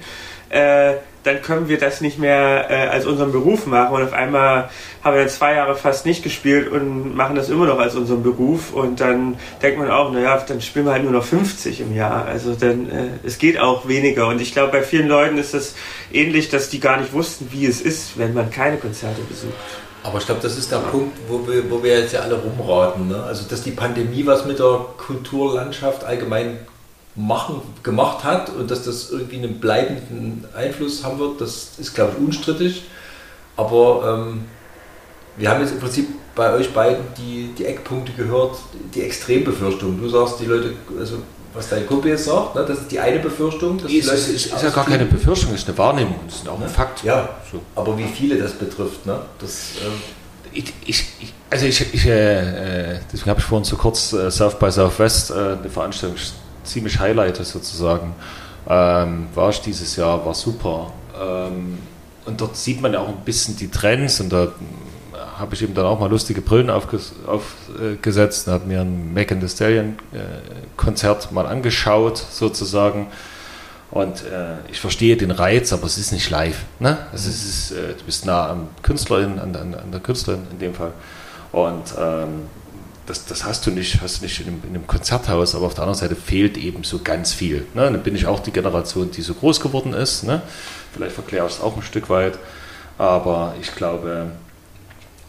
[0.51, 0.95] äh,
[1.25, 3.95] dann können wir das nicht mehr äh, als unseren Beruf machen.
[3.95, 4.71] Und auf einmal
[5.05, 8.73] haben wir zwei Jahre fast nicht gespielt und machen das immer noch als unseren Beruf.
[8.73, 12.25] Und dann denkt man auch, naja, dann spielen wir halt nur noch 50 im Jahr.
[12.25, 14.29] Also dann, äh, es geht auch weniger.
[14.29, 15.75] Und ich glaube, bei vielen Leuten ist das
[16.13, 19.55] ähnlich, dass die gar nicht wussten, wie es ist, wenn man keine Konzerte besucht.
[20.03, 23.09] Aber ich glaube, das ist der Punkt, wo wir, wo wir jetzt ja alle rumraten.
[23.09, 23.23] Ne?
[23.23, 26.59] Also, dass die Pandemie was mit der Kulturlandschaft allgemein
[27.17, 32.13] machen, gemacht hat und dass das irgendwie einen bleibenden Einfluss haben wird, das ist, glaube
[32.17, 32.85] ich, unstrittig.
[33.57, 34.45] Aber ähm,
[35.37, 38.57] wir haben jetzt im Prinzip bei euch beiden die, die Eckpunkte gehört,
[38.95, 40.01] die Extrembefürchtung.
[40.01, 41.17] Du sagst, die Leute, also
[41.55, 43.79] was dein Kumpel jetzt sagt, ne, das ist die eine Befürchtung.
[43.79, 46.61] Die Leute ist, ist, ist ja gar keine Befürchtung, ist eine Wahrnehmung, das ist auch
[46.61, 47.05] ein Fakt.
[47.05, 47.61] Ja, so.
[47.75, 49.19] aber wie viele das betrifft, ne?
[49.39, 49.73] das...
[49.85, 49.93] Ähm
[50.53, 51.05] ich, ich,
[51.51, 55.35] also ich, ich äh, deswegen habe ich vorhin so kurz äh, South by Southwest, äh,
[55.35, 56.17] eine Veranstaltung
[56.65, 58.15] ziemlich highlightet sozusagen.
[58.69, 60.93] Ähm, war ich dieses Jahr, war super.
[61.21, 61.79] Ähm,
[62.27, 64.49] und dort sieht man ja auch ein bisschen die Trends und da
[65.39, 69.33] habe ich eben dann auch mal lustige Brillen aufgesetzt aufgesetzt und habe mir ein Mac
[69.33, 70.19] and the Stallion äh,
[70.77, 73.09] Konzert mal angeschaut sozusagen.
[73.91, 76.65] Und äh, ich verstehe den Reiz, aber es ist nicht live.
[76.79, 76.99] Ne?
[77.15, 77.31] Es mhm.
[77.31, 80.93] ist, äh, du bist nah am Künstlerin, an, an, an, der Künstlerin in dem Fall.
[81.53, 82.43] Und ähm,
[83.07, 85.75] das, das hast du nicht, hast du nicht in einem, in einem, Konzerthaus, aber auf
[85.75, 87.67] der anderen Seite fehlt eben so ganz viel.
[87.73, 87.91] Ne?
[87.91, 90.25] Dann bin ich auch die Generation, die so groß geworden ist.
[90.25, 90.43] Ne?
[90.93, 92.39] Vielleicht verkläre ich es auch ein Stück weit.
[92.99, 94.33] Aber ich glaube,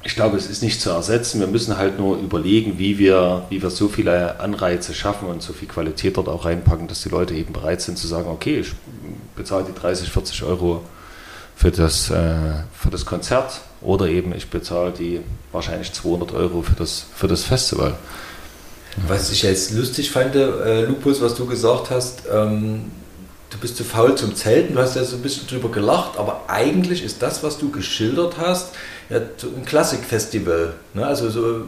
[0.03, 1.41] ich glaube, es ist nicht zu ersetzen.
[1.41, 5.51] Wir müssen halt nur überlegen, wie wir, wie wir so viele Anreize schaffen und so
[5.51, 8.71] viel Qualität dort auch reinpacken, dass die Leute eben bereit sind zu sagen, okay, ich
[9.35, 10.83] bezahle die 30, 40 Euro
[11.55, 15.19] für das, äh, für das Konzert oder eben ich bezahle die
[15.51, 17.95] wahrscheinlich 200 Euro für das, für das Festival.
[19.07, 22.85] Was ich jetzt lustig fand, äh, Lupus, was du gesagt hast, ähm,
[23.49, 26.43] du bist zu faul zum Zelten, du hast ja so ein bisschen drüber gelacht, aber
[26.47, 28.69] eigentlich ist das, was du geschildert hast,
[29.09, 30.73] ja, ein Klassikfestival.
[30.93, 31.05] Ne?
[31.05, 31.61] Also so,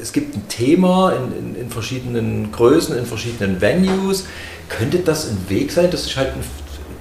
[0.00, 4.26] es gibt ein Thema in, in, in, verschiedenen Größen, in verschiedenen Venues.
[4.68, 6.32] Könnte das ein Weg sein, dass sich halt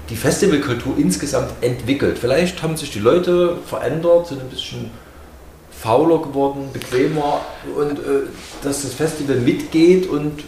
[0.10, 2.18] die Festivalkultur insgesamt entwickelt?
[2.18, 4.92] Vielleicht haben sich die Leute verändert, sind ein bisschen
[5.72, 7.42] fauler geworden, bequemer
[7.76, 8.28] und äh,
[8.64, 10.44] dass das Festival mitgeht und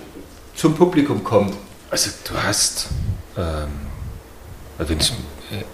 [0.55, 1.53] zum Publikum kommt.
[1.89, 2.88] Also du hast,
[3.38, 3.70] ähm,
[4.78, 5.14] wenn ich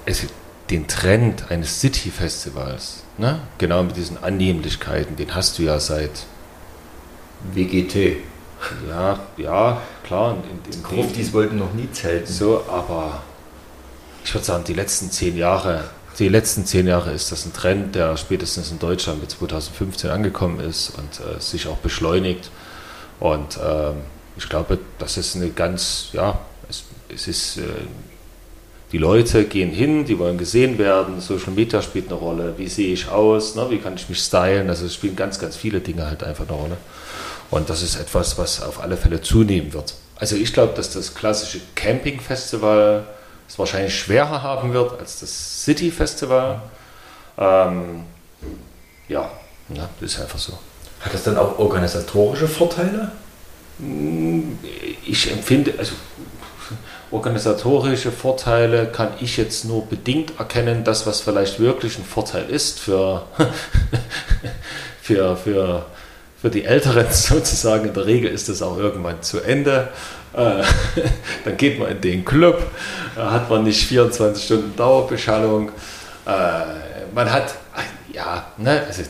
[0.06, 0.26] es,
[0.70, 3.40] den Trend eines City-Festivals, ne?
[3.58, 6.26] genau mit diesen Annehmlichkeiten, den hast du ja seit
[7.54, 8.18] WGT.
[8.90, 10.38] Ja, ja, klar.
[10.50, 12.32] In, in Gruftis wollten noch nie zelten.
[12.32, 13.22] So, aber
[14.24, 15.84] ich würde sagen, die letzten zehn Jahre,
[16.20, 20.60] die letzten zehn Jahre ist das ein Trend, der spätestens in Deutschland mit 2015 angekommen
[20.60, 22.50] ist und äh, sich auch beschleunigt.
[23.20, 23.98] Und ähm,
[24.36, 26.40] ich glaube, das ist eine ganz, ja,
[26.70, 27.62] es, es ist, äh,
[28.92, 32.94] die Leute gehen hin, die wollen gesehen werden, Social Media spielt eine Rolle, wie sehe
[32.94, 36.06] ich aus, ne, wie kann ich mich stylen, also es spielen ganz, ganz viele Dinge
[36.06, 36.78] halt einfach eine Rolle.
[37.50, 39.96] Und das ist etwas, was auf alle Fälle zunehmen wird.
[40.16, 43.06] Also ich glaube, dass das klassische Camping-Festival
[43.48, 46.62] es wahrscheinlich schwerer haben wird als das City-Festival.
[47.38, 48.04] Ähm,
[49.08, 49.32] ja,
[49.70, 50.54] na, das ist einfach so.
[51.02, 53.12] Hat das dann auch organisatorische Vorteile?
[55.06, 55.94] Ich empfinde, also
[57.12, 60.84] organisatorische Vorteile kann ich jetzt nur bedingt erkennen.
[60.84, 63.24] Das, was vielleicht wirklich ein Vorteil ist für,
[65.02, 65.86] für, für,
[66.42, 69.90] für die Älteren sozusagen, in der Regel ist das auch irgendwann zu Ende.
[70.34, 70.64] Äh,
[71.46, 72.62] dann geht man in den Club,
[73.16, 75.70] hat man nicht 24 Stunden Dauerbeschallung.
[76.26, 76.32] Äh,
[77.16, 77.56] man hat,
[78.12, 79.04] ja, ne, also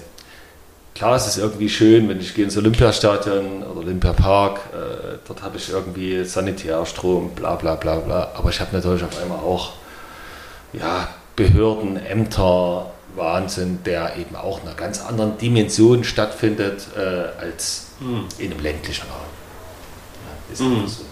[0.97, 5.57] klar, es ist irgendwie schön, wenn ich gehe ins Olympiastadion oder Olympiapark, äh, dort habe
[5.57, 8.31] ich irgendwie Sanitärstrom, bla bla bla bla.
[8.35, 9.73] Aber ich habe natürlich auf einmal auch
[10.73, 17.87] ja, Behörden, Ämter, Wahnsinn, der eben auch in einer ganz anderen Dimension stattfindet äh, als
[17.99, 18.25] mhm.
[18.37, 19.19] in einem ländlichen Raum.
[20.49, 20.87] Ja, ist mhm.
[20.87, 21.06] so.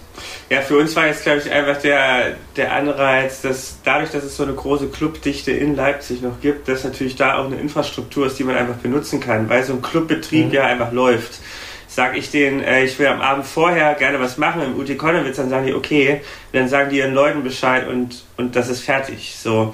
[0.49, 4.37] Ja, für uns war jetzt, glaube ich, einfach der, der Anreiz, dass dadurch, dass es
[4.37, 8.37] so eine große Clubdichte in Leipzig noch gibt, dass natürlich da auch eine Infrastruktur ist,
[8.37, 10.53] die man einfach benutzen kann, weil so ein Clubbetrieb mhm.
[10.53, 11.39] ja einfach läuft.
[11.87, 15.37] Sag ich denen, äh, ich will am Abend vorher gerne was machen im UT Konnewitz,
[15.37, 16.21] dann sagen die, okay,
[16.53, 19.35] dann sagen die ihren Leuten Bescheid und, und das ist fertig.
[19.41, 19.73] So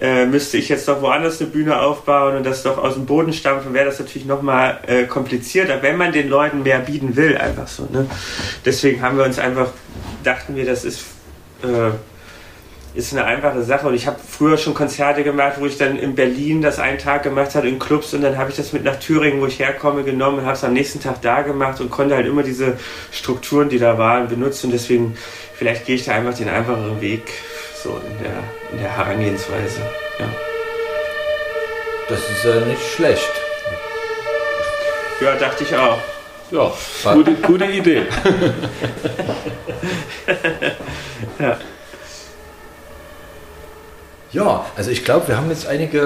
[0.00, 3.32] äh, müsste ich jetzt doch woanders eine Bühne aufbauen und das doch aus dem Boden
[3.32, 7.66] stampfen, wäre das natürlich nochmal äh, komplizierter, wenn man den Leuten mehr bieten will, einfach
[7.66, 7.88] so.
[7.90, 8.06] Ne?
[8.64, 9.70] Deswegen haben wir uns einfach,
[10.24, 11.04] dachten wir, das ist,
[11.62, 11.90] äh,
[12.98, 13.86] ist eine einfache Sache.
[13.86, 17.22] Und ich habe früher schon Konzerte gemacht, wo ich dann in Berlin das einen Tag
[17.22, 20.04] gemacht habe, in Clubs, und dann habe ich das mit nach Thüringen, wo ich herkomme,
[20.04, 22.78] genommen und habe es am nächsten Tag da gemacht und konnte halt immer diese
[23.12, 24.66] Strukturen, die da waren, benutzen.
[24.66, 25.16] Und deswegen,
[25.54, 27.22] vielleicht gehe ich da einfach den einfacheren Weg
[27.82, 28.42] so in der,
[28.72, 29.80] in der Herangehensweise.
[30.18, 30.26] Ja.
[32.08, 33.30] Das ist ja nicht schlecht.
[35.20, 35.98] Ja, dachte ich auch.
[36.50, 36.72] Ja,
[37.12, 38.06] gute, gute Idee.
[41.38, 41.58] ja.
[44.30, 46.00] Ja, also ich glaube, wir haben jetzt einige,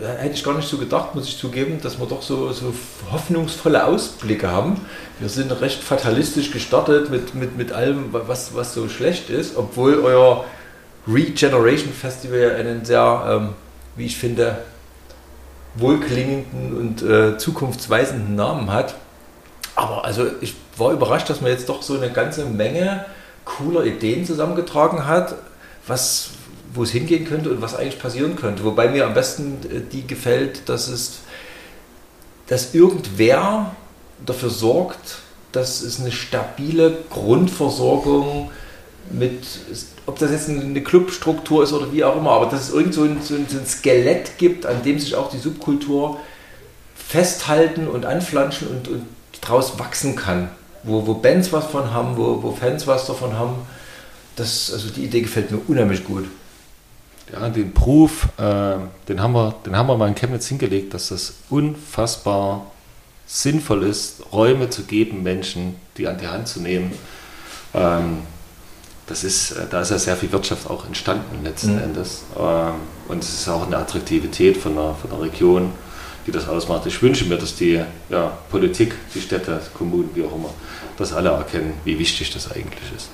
[0.00, 2.72] äh, hätte ich gar nicht so gedacht, muss ich zugeben, dass wir doch so, so
[3.10, 4.80] hoffnungsvolle Ausblicke haben.
[5.18, 9.98] Wir sind recht fatalistisch gestartet mit, mit, mit allem, was, was so schlecht ist, obwohl
[9.98, 10.44] euer
[11.08, 13.48] Regeneration Festival einen sehr, ähm,
[13.96, 14.58] wie ich finde,
[15.74, 18.94] wohlklingenden und äh, zukunftsweisenden Namen hat.
[19.80, 23.06] Aber also ich war überrascht, dass man jetzt doch so eine ganze Menge
[23.46, 25.36] cooler Ideen zusammengetragen hat,
[25.86, 26.32] was,
[26.74, 28.62] wo es hingehen könnte und was eigentlich passieren könnte.
[28.64, 31.20] Wobei mir am besten äh, die gefällt, dass es,
[32.46, 33.74] dass irgendwer
[34.26, 35.20] dafür sorgt,
[35.52, 38.50] dass es eine stabile Grundversorgung
[39.08, 39.44] mit
[40.04, 43.04] ob das jetzt eine Clubstruktur ist oder wie auch immer, aber dass es irgend so
[43.04, 46.18] ein, so ein, Skelett gibt, an dem sich auch die Subkultur
[46.96, 49.06] festhalten und anflanschen und, und
[49.40, 50.48] daraus wachsen kann.
[50.82, 53.54] Wo, wo Bands was von haben, wo, wo Fans was davon haben.
[54.36, 56.26] Das, also die Idee gefällt mir unheimlich gut.
[57.32, 58.76] Ja, den Proof, äh,
[59.08, 62.66] den, haben wir, den haben wir mal in Chemnitz hingelegt, dass das unfassbar
[63.26, 66.92] sinnvoll ist, Räume zu geben, Menschen, die an die Hand zu nehmen.
[67.74, 68.22] Ähm,
[69.06, 71.82] das ist, äh, da ist ja sehr viel Wirtschaft auch entstanden letzten mhm.
[71.82, 72.22] Endes.
[72.38, 72.74] Ähm,
[73.08, 75.72] und es ist auch eine Attraktivität von der, von der Region,
[76.26, 76.86] die das ausmacht.
[76.86, 80.52] Ich wünsche mir, dass die ja, Politik, die Städte, Kommunen, wie auch immer,
[80.96, 83.08] das alle erkennen, wie wichtig das eigentlich ist.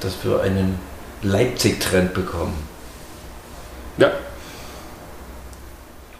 [0.00, 0.78] Dass wir einen
[1.22, 2.54] Leipzig-Trend bekommen.
[3.98, 4.10] Ja.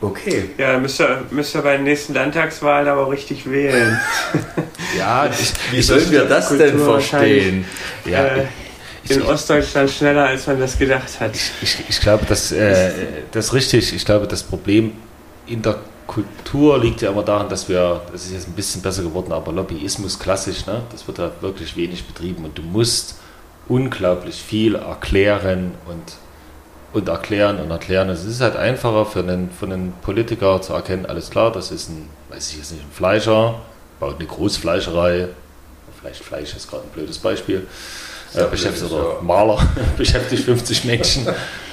[0.03, 0.51] Okay.
[0.57, 4.01] Ja, müsst ihr, müsst ihr bei den nächsten Landtagswahlen aber richtig wählen.
[4.99, 7.65] ja, ich, wie sollen wir das denn verstehen?
[8.05, 8.47] Ja, äh,
[9.09, 11.35] in Ostdeutschland schneller, als man das gedacht hat.
[11.35, 12.93] Ich, ich, ich glaube, das, äh,
[13.33, 13.93] das ist richtig.
[13.93, 14.93] Ich glaube, das Problem
[15.47, 15.79] in der
[16.11, 19.53] Kultur liegt ja immer daran, dass wir, das ist jetzt ein bisschen besser geworden, aber
[19.53, 20.83] Lobbyismus klassisch, ne?
[20.91, 23.15] das wird da wirklich wenig betrieben und du musst
[23.69, 26.17] unglaublich viel erklären und,
[26.95, 28.09] und erklären und erklären.
[28.09, 31.89] Es ist halt einfacher für einen, für einen Politiker zu erkennen, alles klar, das ist
[31.91, 33.61] ein, weiß ich jetzt nicht, ein Fleischer,
[34.01, 35.29] baut eine Großfleischerei,
[36.01, 37.69] vielleicht Fleisch ist gerade ein blödes Beispiel,
[38.35, 39.59] äh, beschäftigt oder Maler
[39.97, 41.27] beschäftigt 50 Menschen.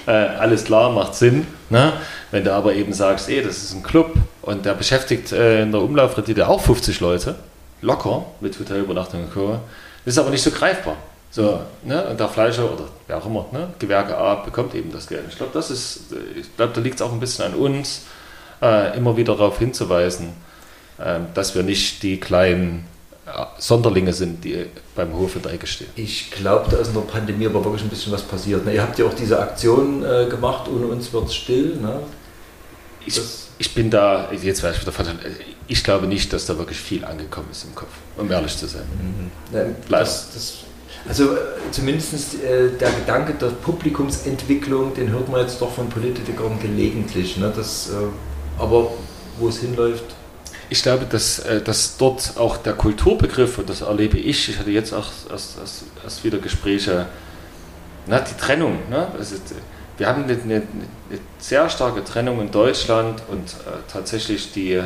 [0.05, 1.45] Äh, alles klar, macht Sinn.
[1.69, 1.93] Ne?
[2.31, 5.71] Wenn du aber eben sagst, ey, das ist ein Club und der beschäftigt äh, in
[5.71, 7.35] der Umlaufrendite auch 50 Leute,
[7.81, 9.59] locker mit Hotelübernachtung und Co.,
[10.05, 10.95] das ist aber nicht so greifbar.
[11.29, 12.07] So, ne?
[12.07, 13.69] Und der Fleischer oder wer auch immer, ne?
[13.79, 15.25] Gewerke A bekommt eben das Geld.
[15.29, 18.03] Ich glaube, das ist, ich glaube, da liegt es auch ein bisschen an uns,
[18.61, 20.29] äh, immer wieder darauf hinzuweisen,
[20.97, 22.96] äh, dass wir nicht die kleinen äh,
[23.57, 24.65] Sonderlinge sind, die
[24.95, 25.89] beim Hof in der Ecke stehen.
[25.95, 28.65] Ich glaube, da ist in der Pandemie aber wirklich ein bisschen was passiert.
[28.65, 28.73] Ne?
[28.73, 31.75] Ihr habt ja auch diese Aktion äh, gemacht, ohne uns wird es still.
[31.75, 31.99] Ne?
[33.05, 33.19] Ich,
[33.57, 35.19] ich, bin da, jetzt weiß ich wieder verdammt,
[35.67, 38.83] ich glaube nicht, dass da wirklich viel angekommen ist im Kopf, um ehrlich zu sein.
[38.83, 39.55] Mhm.
[39.55, 40.53] Ja, das, das,
[41.07, 41.37] also äh,
[41.71, 47.37] zumindest äh, der Gedanke der Publikumsentwicklung, den hört man jetzt doch von Politikern gelegentlich.
[47.37, 47.51] Ne?
[47.55, 48.91] Das, äh, aber
[49.37, 50.16] wo es hinläuft,
[50.69, 54.71] ich glaube, dass, äh, dass dort auch der Kulturbegriff, und das erlebe ich, ich hatte
[54.71, 57.07] jetzt auch erst, erst, erst wieder Gespräche,
[58.05, 58.89] na, die Trennung.
[58.89, 59.07] Ne?
[59.17, 59.35] Also,
[59.97, 64.83] wir haben eine, eine, eine, sehr starke Trennung in Deutschland und äh, tatsächlich die äh,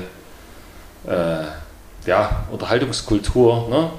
[2.06, 3.68] ja, Unterhaltungskultur.
[3.70, 3.90] Ne?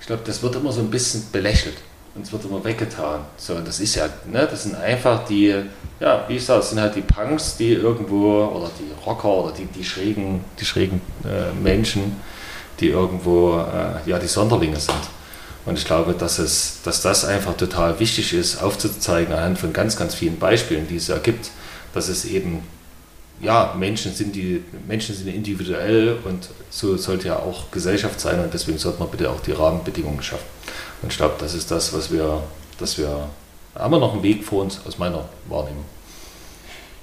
[0.00, 1.76] Ich glaube, das wird immer so ein bisschen belächelt
[2.14, 3.20] und es wird immer weggetan.
[3.36, 5.54] So, das ist ja, ne, das sind einfach die,
[6.00, 9.52] ja, wie ich sage, das sind halt die Punks, die irgendwo, oder die Rocker oder
[9.52, 12.20] die, die schrägen, die schrägen äh, Menschen,
[12.80, 14.94] die irgendwo, äh, ja, die Sonderlinge sind.
[15.64, 19.96] Und ich glaube, dass, es, dass das einfach total wichtig ist, aufzuzeigen anhand von ganz,
[19.96, 21.50] ganz vielen Beispielen, die es ergibt,
[21.94, 22.62] dass es eben
[23.40, 28.54] ja, Menschen sind die Menschen sind individuell und so sollte ja auch Gesellschaft sein und
[28.54, 30.46] deswegen sollte man bitte auch die Rahmenbedingungen schaffen.
[31.02, 32.42] Und ich glaube, das ist das, was wir,
[32.78, 33.28] dass wir
[33.74, 35.84] haben wir noch einen Weg vor uns aus meiner Wahrnehmung.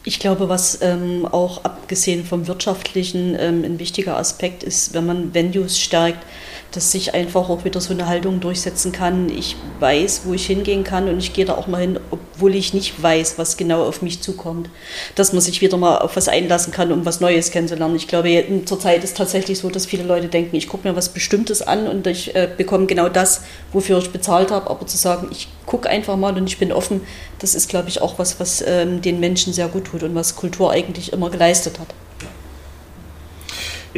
[0.06, 5.34] Ich glaube, was ähm, auch abgesehen vom wirtschaftlichen ähm, ein wichtiger Aspekt ist, wenn man
[5.34, 6.26] Venues stärkt,
[6.72, 9.30] dass sich einfach auch wieder so eine Haltung durchsetzen kann.
[9.30, 12.74] Ich weiß, wo ich hingehen kann und ich gehe da auch mal hin, obwohl ich
[12.74, 14.70] nicht weiß, was genau auf mich zukommt.
[15.16, 17.96] Dass man sich wieder mal auf was einlassen kann, um was Neues kennenzulernen.
[17.96, 21.62] Ich glaube, zurzeit ist tatsächlich so, dass viele Leute denken, ich gucke mir was Bestimmtes
[21.62, 23.42] an und ich äh, bekomme genau das,
[23.74, 24.70] wofür ich bezahlt habe.
[24.70, 27.02] Aber zu sagen, ich gucke einfach mal und ich bin offen,
[27.40, 30.36] das ist, glaube ich, auch was, was ähm, den Menschen sehr gut tut und was
[30.36, 31.88] Kultur eigentlich immer geleistet hat.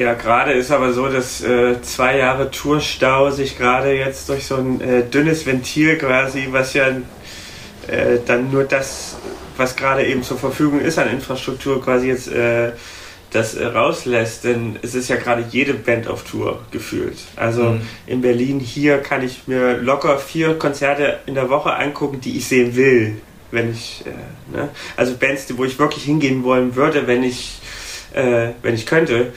[0.01, 4.55] Ja, gerade ist aber so, dass äh, zwei Jahre Tourstau sich gerade jetzt durch so
[4.55, 9.17] ein äh, dünnes Ventil quasi, was ja äh, dann nur das,
[9.57, 12.71] was gerade eben zur Verfügung ist an Infrastruktur, quasi jetzt äh,
[13.29, 14.43] das äh, rauslässt.
[14.43, 17.19] Denn es ist ja gerade jede Band auf Tour gefühlt.
[17.35, 17.81] Also mhm.
[18.07, 22.47] in Berlin hier kann ich mir locker vier Konzerte in der Woche angucken, die ich
[22.47, 23.21] sehen will.
[23.51, 24.69] Wenn ich, äh, ne?
[24.97, 27.59] also Bands, wo ich wirklich hingehen wollen würde, wenn ich,
[28.13, 29.31] wenn ich könnte.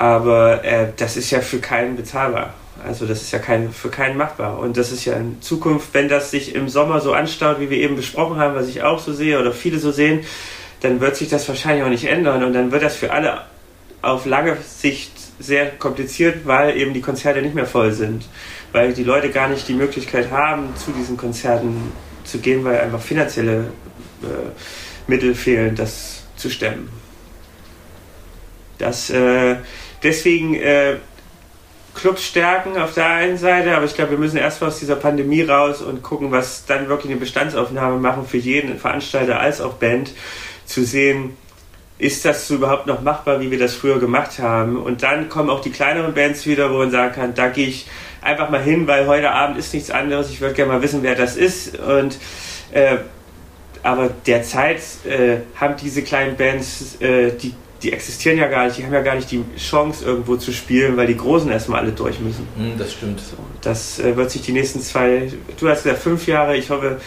[0.00, 2.54] Aber äh, das ist ja für keinen bezahlbar.
[2.82, 4.58] Also das ist ja kein, für keinen machbar.
[4.58, 7.76] Und das ist ja in Zukunft, wenn das sich im Sommer so anstaut, wie wir
[7.76, 10.24] eben besprochen haben, was ich auch so sehe oder viele so sehen,
[10.80, 12.42] dann wird sich das wahrscheinlich auch nicht ändern.
[12.42, 13.42] Und dann wird das für alle
[14.00, 18.26] auf lange Sicht sehr kompliziert, weil eben die Konzerte nicht mehr voll sind.
[18.72, 21.92] Weil die Leute gar nicht die Möglichkeit haben, zu diesen Konzerten
[22.24, 23.64] zu gehen, weil einfach finanzielle
[24.22, 24.26] äh,
[25.06, 26.88] Mittel fehlen, das zu stemmen.
[28.78, 29.56] Das äh,
[30.02, 30.96] deswegen äh,
[31.94, 35.42] Clubs stärken auf der einen Seite, aber ich glaube, wir müssen erstmal aus dieser Pandemie
[35.42, 40.12] raus und gucken, was dann wirklich eine Bestandsaufnahme machen für jeden Veranstalter als auch Band,
[40.64, 41.36] zu sehen,
[41.98, 44.76] ist das überhaupt noch machbar, wie wir das früher gemacht haben?
[44.78, 47.86] Und dann kommen auch die kleineren Bands wieder, wo man sagen kann, da gehe ich
[48.22, 50.30] einfach mal hin, weil heute Abend ist nichts anderes.
[50.30, 51.78] Ich würde gerne mal wissen, wer das ist.
[51.78, 52.18] Und
[52.72, 52.98] äh,
[53.82, 58.84] aber derzeit äh, haben diese kleinen Bands äh, die die existieren ja gar nicht, die
[58.84, 62.20] haben ja gar nicht die Chance irgendwo zu spielen, weil die Großen erstmal alle durch
[62.20, 62.46] müssen.
[62.56, 63.20] Mm, das stimmt.
[63.20, 67.00] So, das äh, wird sich die nächsten zwei, du hast gesagt fünf Jahre, ich hoffe,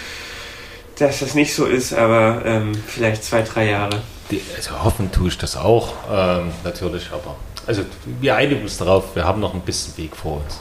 [0.97, 4.01] dass das nicht so ist, aber ähm, vielleicht zwei, drei Jahre.
[4.31, 7.35] Die, also hoffen tue ich das auch, ähm, natürlich, aber
[7.67, 7.83] also
[8.19, 10.59] wir einigen uns darauf, wir haben noch ein bisschen Weg vor uns.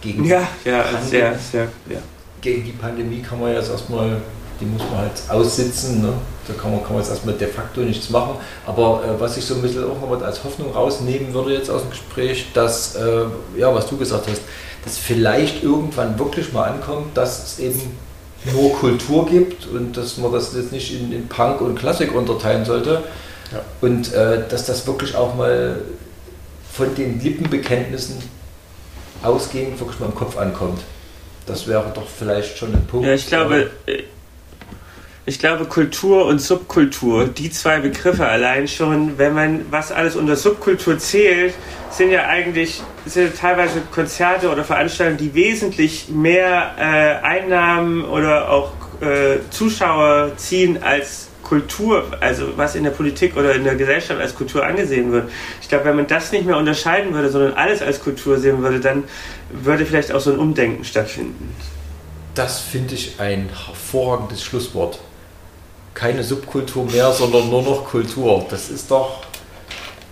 [0.00, 1.98] Gegen ja, ja, sehr, sehr, ja.
[2.40, 4.20] Gegen die Pandemie kann man jetzt erstmal
[4.60, 6.02] die muss man halt aussitzen.
[6.02, 6.12] Ne?
[6.46, 8.36] Da kann man, kann man jetzt erstmal de facto nichts machen.
[8.66, 11.82] Aber äh, was ich so ein bisschen auch noch als Hoffnung rausnehmen würde jetzt aus
[11.82, 13.24] dem Gespräch, dass, äh,
[13.56, 14.42] ja, was du gesagt hast,
[14.84, 17.80] dass vielleicht irgendwann wirklich mal ankommt, dass es eben
[18.52, 22.64] nur Kultur gibt und dass man das jetzt nicht in, in Punk und Klassik unterteilen
[22.64, 23.02] sollte.
[23.52, 23.60] Ja.
[23.80, 25.80] Und äh, dass das wirklich auch mal
[26.72, 28.16] von den Lippenbekenntnissen
[29.22, 30.80] ausgehend wirklich mal im Kopf ankommt.
[31.46, 33.06] Das wäre doch vielleicht schon ein Punkt.
[33.06, 33.70] Ja, ich glaube,
[35.28, 40.36] Ich glaube, Kultur und Subkultur, die zwei Begriffe allein schon, wenn man was alles unter
[40.36, 41.52] Subkultur zählt,
[41.90, 48.70] sind ja eigentlich sind teilweise Konzerte oder Veranstaltungen, die wesentlich mehr äh, Einnahmen oder auch
[49.00, 54.32] äh, Zuschauer ziehen als Kultur, also was in der Politik oder in der Gesellschaft als
[54.32, 55.28] Kultur angesehen wird.
[55.60, 58.78] Ich glaube, wenn man das nicht mehr unterscheiden würde, sondern alles als Kultur sehen würde,
[58.78, 59.02] dann
[59.50, 61.52] würde vielleicht auch so ein Umdenken stattfinden.
[62.36, 65.00] Das finde ich ein hervorragendes Schlusswort.
[65.96, 68.44] Keine Subkultur mehr, sondern nur noch Kultur.
[68.50, 69.22] Das ist doch,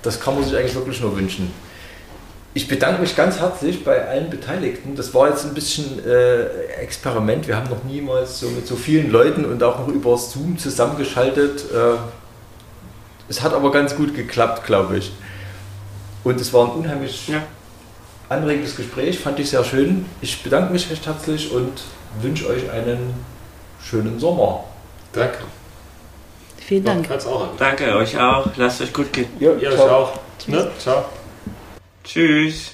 [0.01, 1.53] das kann man sich eigentlich wirklich nur wünschen.
[2.55, 4.97] Ich bedanke mich ganz herzlich bei allen Beteiligten.
[4.97, 6.45] Das war jetzt ein bisschen äh,
[6.81, 7.47] Experiment.
[7.47, 11.65] Wir haben noch niemals so mit so vielen Leuten und auch noch über Zoom zusammengeschaltet.
[11.71, 11.99] Äh,
[13.29, 15.13] es hat aber ganz gut geklappt, glaube ich.
[16.23, 17.43] Und es war ein unheimlich ja.
[18.31, 20.07] anregendes Gespräch, fand ich sehr schön.
[20.23, 21.83] Ich bedanke mich recht herzlich und
[22.23, 23.13] wünsche euch einen
[23.83, 24.65] schönen Sommer.
[25.13, 25.41] Danke.
[26.67, 27.09] Vielen Dank.
[27.59, 28.47] Danke euch auch.
[28.57, 29.29] Lasst euch gut gehen.
[29.39, 30.19] Ja, ihr euch auch.
[30.47, 30.71] Ne?
[30.79, 31.05] Ciao.
[32.03, 32.73] Tschüss.